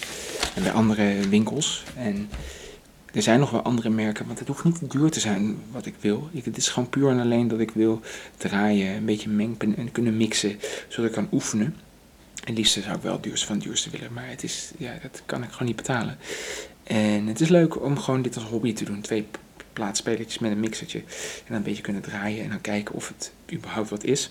en 0.54 0.62
bij 0.62 0.72
andere 0.72 1.28
winkels. 1.28 1.84
En 1.96 2.30
er 3.12 3.22
zijn 3.22 3.40
nog 3.40 3.50
wel 3.50 3.62
andere 3.62 3.90
merken, 3.90 4.26
want 4.26 4.38
het 4.38 4.48
hoeft 4.48 4.64
niet 4.64 4.90
duur 4.90 5.10
te 5.10 5.20
zijn 5.20 5.58
wat 5.70 5.86
ik 5.86 5.94
wil. 6.00 6.28
Ik, 6.32 6.44
het 6.44 6.56
is 6.56 6.68
gewoon 6.68 6.88
puur 6.88 7.10
en 7.10 7.20
alleen 7.20 7.48
dat 7.48 7.60
ik 7.60 7.70
wil 7.70 8.00
draaien, 8.36 8.94
een 8.94 9.04
beetje 9.04 9.28
mengen 9.28 9.76
en 9.76 9.92
kunnen 9.92 10.16
mixen, 10.16 10.58
zodat 10.88 11.10
ik 11.10 11.16
kan 11.16 11.28
oefenen. 11.32 11.76
En 12.44 12.54
liefst 12.54 12.72
zou 12.82 12.96
ik 12.96 13.02
wel 13.02 13.12
het 13.12 13.22
duurste 13.22 13.46
van 13.46 13.56
het 13.56 13.64
duurste 13.64 13.90
willen, 13.90 14.12
maar 14.12 14.28
het 14.28 14.42
is, 14.42 14.70
ja, 14.78 14.92
dat 15.02 15.22
kan 15.26 15.42
ik 15.42 15.50
gewoon 15.50 15.66
niet 15.66 15.76
betalen. 15.76 16.18
En 16.82 17.26
het 17.26 17.40
is 17.40 17.48
leuk 17.48 17.82
om 17.82 17.98
gewoon 17.98 18.22
dit 18.22 18.34
als 18.34 18.44
hobby 18.44 18.72
te 18.72 18.84
doen. 18.84 19.00
Twee 19.00 19.26
plaatspelertjes 19.72 20.38
met 20.38 20.50
een 20.50 20.60
mixertje. 20.60 20.98
En 20.98 21.04
dan 21.46 21.56
een 21.56 21.62
beetje 21.62 21.82
kunnen 21.82 22.02
draaien 22.02 22.44
en 22.44 22.48
dan 22.50 22.60
kijken 22.60 22.94
of 22.94 23.08
het 23.08 23.32
überhaupt 23.52 23.90
wat 23.90 24.04
is. 24.04 24.30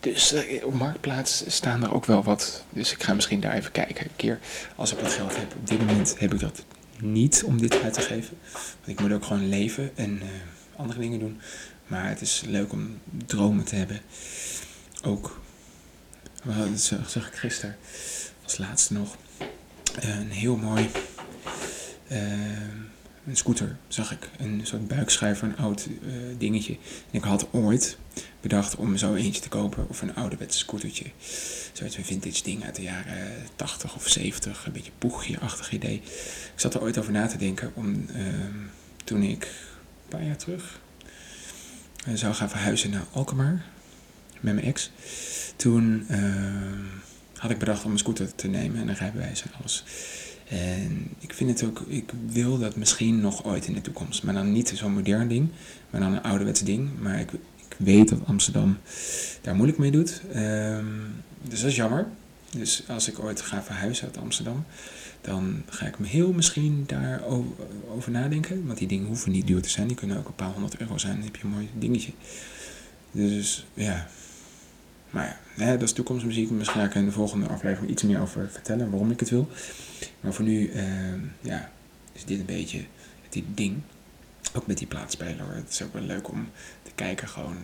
Dus 0.00 0.32
eh, 0.32 0.66
op 0.66 0.74
Marktplaats 0.74 1.44
staan 1.46 1.82
er 1.82 1.94
ook 1.94 2.04
wel 2.04 2.22
wat. 2.22 2.64
Dus 2.70 2.92
ik 2.92 3.02
ga 3.02 3.14
misschien 3.14 3.40
daar 3.40 3.52
even 3.52 3.72
kijken 3.72 4.04
een 4.04 4.16
keer 4.16 4.38
als 4.76 4.92
ik 4.92 4.98
wat 4.98 5.12
geld 5.12 5.36
heb. 5.36 5.54
Op 5.58 5.66
dit 5.66 5.78
moment 5.78 6.18
heb 6.18 6.34
ik 6.34 6.40
dat 6.40 6.64
niet 7.02 7.42
om 7.44 7.60
dit 7.60 7.82
uit 7.82 7.92
te 7.94 8.00
geven. 8.00 8.36
Want 8.52 8.86
ik 8.86 9.00
moet 9.00 9.12
ook 9.12 9.24
gewoon 9.24 9.48
leven 9.48 9.96
en 9.96 10.20
eh, 10.22 10.28
andere 10.76 11.00
dingen 11.00 11.18
doen. 11.18 11.40
Maar 11.86 12.08
het 12.08 12.20
is 12.20 12.42
leuk 12.46 12.72
om 12.72 12.98
dromen 13.26 13.64
te 13.64 13.74
hebben. 13.74 14.00
Ook, 15.02 15.40
dat 16.44 16.92
zag, 17.06 17.26
ik 17.28 17.34
gisteren 17.34 17.76
als 18.42 18.58
laatste 18.58 18.92
nog. 18.92 19.16
eh, 20.00 20.18
een 20.18 20.30
heel 20.30 20.56
mooi 20.56 20.90
eh, 22.08 22.20
een 23.26 23.36
scooter, 23.36 23.76
zag 23.88 24.12
ik. 24.12 24.28
Een 24.38 24.60
soort 24.64 24.88
buikschuiver, 24.88 25.48
een 25.48 25.56
oud 25.56 25.86
dingetje. 26.38 26.76
Ik 27.10 27.22
had 27.22 27.46
ooit 27.52 27.96
bedacht 28.40 28.76
om 28.76 28.96
zo 28.96 29.14
eentje 29.14 29.40
te 29.42 29.48
kopen. 29.48 29.88
Of 29.88 30.02
een 30.02 30.14
ouderwetse 30.14 30.58
scootertje. 30.58 31.04
Een 31.80 32.04
vintage 32.04 32.42
ding 32.42 32.64
uit 32.64 32.76
de 32.76 32.82
jaren 32.82 33.46
80 33.56 33.94
of 33.94 34.08
70. 34.08 34.66
Een 34.66 34.72
beetje 34.72 34.90
poegje-achtig 34.98 35.72
idee. 35.72 35.94
Ik 35.94 36.52
zat 36.60 36.74
er 36.74 36.82
ooit 36.82 36.98
over 36.98 37.12
na 37.12 37.26
te 37.26 37.36
denken. 37.36 37.72
Om, 37.74 38.06
ehm, 38.14 38.56
toen 39.04 39.22
ik 39.22 39.42
een 39.42 40.08
paar 40.08 40.24
jaar 40.24 40.36
terug 40.36 40.80
eh, 42.06 42.14
zou 42.14 42.34
gaan 42.34 42.50
verhuizen 42.50 42.90
naar 42.90 43.04
Alkmaar. 43.12 43.64
Met 44.40 44.54
mijn 44.54 44.66
ex. 44.66 44.90
Toen 45.56 46.04
ehm, 46.08 46.84
had 47.36 47.50
ik 47.50 47.58
bedacht 47.58 47.84
om 47.84 47.92
een 47.92 47.98
scooter 47.98 48.34
te 48.34 48.48
nemen. 48.48 48.80
En 48.80 48.88
een 48.88 48.94
rijbewijs 48.94 49.42
en 49.42 49.50
alles. 49.60 49.84
En 50.48 51.10
ik 51.18 51.34
vind 51.34 51.50
het 51.50 51.68
ook, 51.68 51.80
ik 51.86 52.12
wil 52.26 52.58
dat 52.58 52.76
misschien 52.76 53.20
nog 53.20 53.44
ooit 53.44 53.66
in 53.66 53.74
de 53.74 53.80
toekomst. 53.80 54.22
Maar 54.22 54.34
dan 54.34 54.52
niet 54.52 54.72
zo'n 54.74 54.92
modern 54.92 55.28
ding, 55.28 55.48
maar 55.90 56.00
dan 56.00 56.12
een 56.12 56.22
ouderwets 56.22 56.60
ding. 56.60 57.00
Maar 57.00 57.20
ik 57.20 57.30
weet 57.80 58.08
dat 58.08 58.18
Amsterdam 58.24 58.78
daar 59.40 59.54
moeilijk 59.54 59.78
mee 59.78 59.90
doet. 59.90 60.20
Ehm, 60.32 60.84
dus 61.42 61.60
dat 61.60 61.70
is 61.70 61.76
jammer. 61.76 62.06
Dus 62.56 62.82
als 62.88 63.08
ik 63.08 63.18
ooit 63.18 63.40
ga 63.40 63.62
verhuizen 63.62 64.06
uit 64.06 64.18
Amsterdam, 64.18 64.64
dan 65.20 65.62
ga 65.68 65.86
ik 65.86 65.98
me 65.98 66.06
heel 66.06 66.32
misschien 66.32 66.84
daarover 66.86 67.52
over 67.94 68.10
nadenken. 68.10 68.66
Want 68.66 68.78
die 68.78 68.88
dingen 68.88 69.06
hoeven 69.06 69.32
niet 69.32 69.46
duur 69.46 69.62
te 69.62 69.68
zijn. 69.68 69.86
Die 69.86 69.96
kunnen 69.96 70.18
ook 70.18 70.28
een 70.28 70.34
paar 70.34 70.52
honderd 70.52 70.80
euro 70.80 70.98
zijn. 70.98 71.14
Dan 71.14 71.24
heb 71.24 71.36
je 71.36 71.44
een 71.44 71.50
mooi 71.50 71.68
dingetje. 71.74 72.12
Dus 73.10 73.66
ja. 73.74 74.08
Maar 75.10 75.40
ja, 75.56 75.70
dat 75.70 75.82
is 75.82 75.92
toekomstmuziek. 75.92 76.50
Misschien 76.50 76.80
ga 76.80 76.86
ik 76.86 76.94
in 76.94 77.04
de 77.04 77.12
volgende 77.12 77.46
aflevering 77.46 77.90
iets 77.90 78.02
meer 78.02 78.20
over 78.20 78.50
vertellen 78.50 78.90
waarom 78.90 79.10
ik 79.10 79.20
het 79.20 79.30
wil. 79.30 79.48
Maar 80.20 80.32
voor 80.34 80.44
nu, 80.44 80.70
ehm, 80.70 81.18
ja, 81.40 81.70
is 82.12 82.24
dit 82.24 82.38
een 82.38 82.46
beetje 82.46 82.84
dit 83.28 83.44
ding. 83.54 83.76
Ook 84.54 84.66
met 84.66 84.78
die 84.78 84.86
plaatspeler. 84.86 85.54
Het 85.54 85.70
is 85.70 85.82
ook 85.82 85.92
wel 85.92 86.02
leuk 86.02 86.28
om 86.28 86.48
kijken 86.94 87.28
gewoon. 87.28 87.56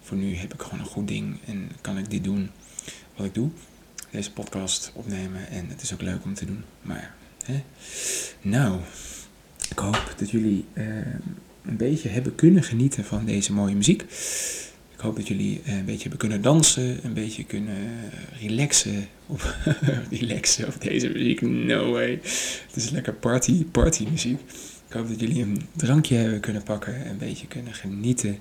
Voor 0.00 0.16
nu 0.16 0.34
heb 0.34 0.54
ik 0.54 0.62
gewoon 0.62 0.78
een 0.78 0.84
goed 0.84 1.08
ding 1.08 1.38
en 1.46 1.70
kan 1.80 1.98
ik 1.98 2.10
dit 2.10 2.24
doen 2.24 2.50
wat 3.16 3.26
ik 3.26 3.34
doe. 3.34 3.50
Deze 4.10 4.32
podcast 4.32 4.90
opnemen 4.94 5.48
en 5.48 5.68
het 5.68 5.82
is 5.82 5.92
ook 5.92 6.02
leuk 6.02 6.24
om 6.24 6.34
te 6.34 6.44
doen. 6.44 6.64
Maar, 6.82 7.14
hè. 7.44 7.62
Nou, 8.40 8.80
ik 9.70 9.78
hoop 9.78 10.14
dat 10.18 10.30
jullie 10.30 10.64
ehm, 10.72 11.18
een 11.64 11.76
beetje 11.76 12.08
hebben 12.08 12.34
kunnen 12.34 12.62
genieten 12.62 13.04
van 13.04 13.24
deze 13.24 13.52
mooie 13.52 13.74
muziek. 13.74 14.02
Ik 14.98 15.04
hoop 15.04 15.16
dat 15.16 15.28
jullie 15.28 15.60
eh, 15.64 15.76
een 15.76 15.84
beetje 15.84 16.00
hebben 16.00 16.18
kunnen 16.18 16.42
dansen, 16.42 17.04
een 17.04 17.12
beetje 17.14 17.44
kunnen 17.44 17.76
eh, 17.76 18.40
relaxen 18.40 19.08
op, 19.26 19.56
relaxen 20.10 20.66
op 20.66 20.80
deze 20.80 21.08
muziek. 21.08 21.40
No 21.40 21.90
way. 21.90 22.10
Het 22.66 22.76
is 22.76 22.90
lekker 22.90 23.12
party, 23.12 23.64
party 23.64 24.06
muziek. 24.10 24.40
Ik 24.88 24.94
hoop 24.94 25.08
dat 25.08 25.20
jullie 25.20 25.42
een 25.42 25.66
drankje 25.76 26.16
hebben 26.16 26.40
kunnen 26.40 26.62
pakken, 26.62 27.08
een 27.08 27.18
beetje 27.18 27.46
kunnen 27.46 27.74
genieten. 27.74 28.38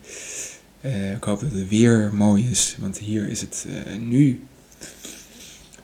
Eh, 0.82 1.12
ik 1.12 1.24
hoop 1.24 1.40
dat 1.40 1.52
het 1.52 1.68
weer 1.68 2.14
mooi 2.14 2.50
is, 2.50 2.76
want 2.80 2.98
hier 2.98 3.30
is 3.30 3.42
het 3.42 3.68
eh, 3.70 3.96
nu 3.96 4.44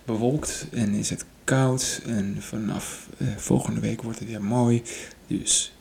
bewolkt 0.05 0.67
en 0.71 0.93
is 0.93 1.09
het 1.09 1.25
koud. 1.43 2.01
En 2.05 2.35
vanaf 2.39 3.09
eh, 3.17 3.27
volgende 3.37 3.79
week 3.79 4.01
wordt 4.01 4.19
het 4.19 4.27
weer 4.27 4.43
mooi. 4.43 4.81
Dus 5.27 5.73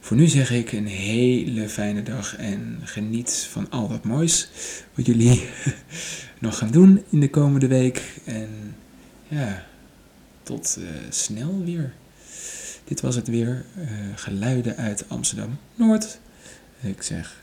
voor 0.00 0.16
nu 0.16 0.26
zeg 0.26 0.50
ik 0.50 0.72
een 0.72 0.86
hele 0.86 1.68
fijne 1.68 2.02
dag 2.02 2.36
en 2.36 2.80
geniet 2.82 3.46
van 3.50 3.70
al 3.70 3.88
dat 3.88 4.04
moois 4.04 4.48
wat 4.94 5.06
jullie 5.06 5.48
nog 6.40 6.58
gaan 6.58 6.70
doen 6.70 7.02
in 7.10 7.20
de 7.20 7.30
komende 7.30 7.66
week. 7.66 8.20
En 8.24 8.76
ja, 9.28 9.66
tot 10.42 10.78
snel 11.10 11.64
weer. 11.64 11.92
Dit 12.88 13.00
was 13.00 13.14
het 13.14 13.28
weer. 13.28 13.64
eh, 13.76 13.86
geluiden 14.14 14.76
uit 14.76 15.04
Amsterdam 15.08 15.58
Noord. 15.74 16.18
Ik 16.80 17.02
zeg 17.02 17.36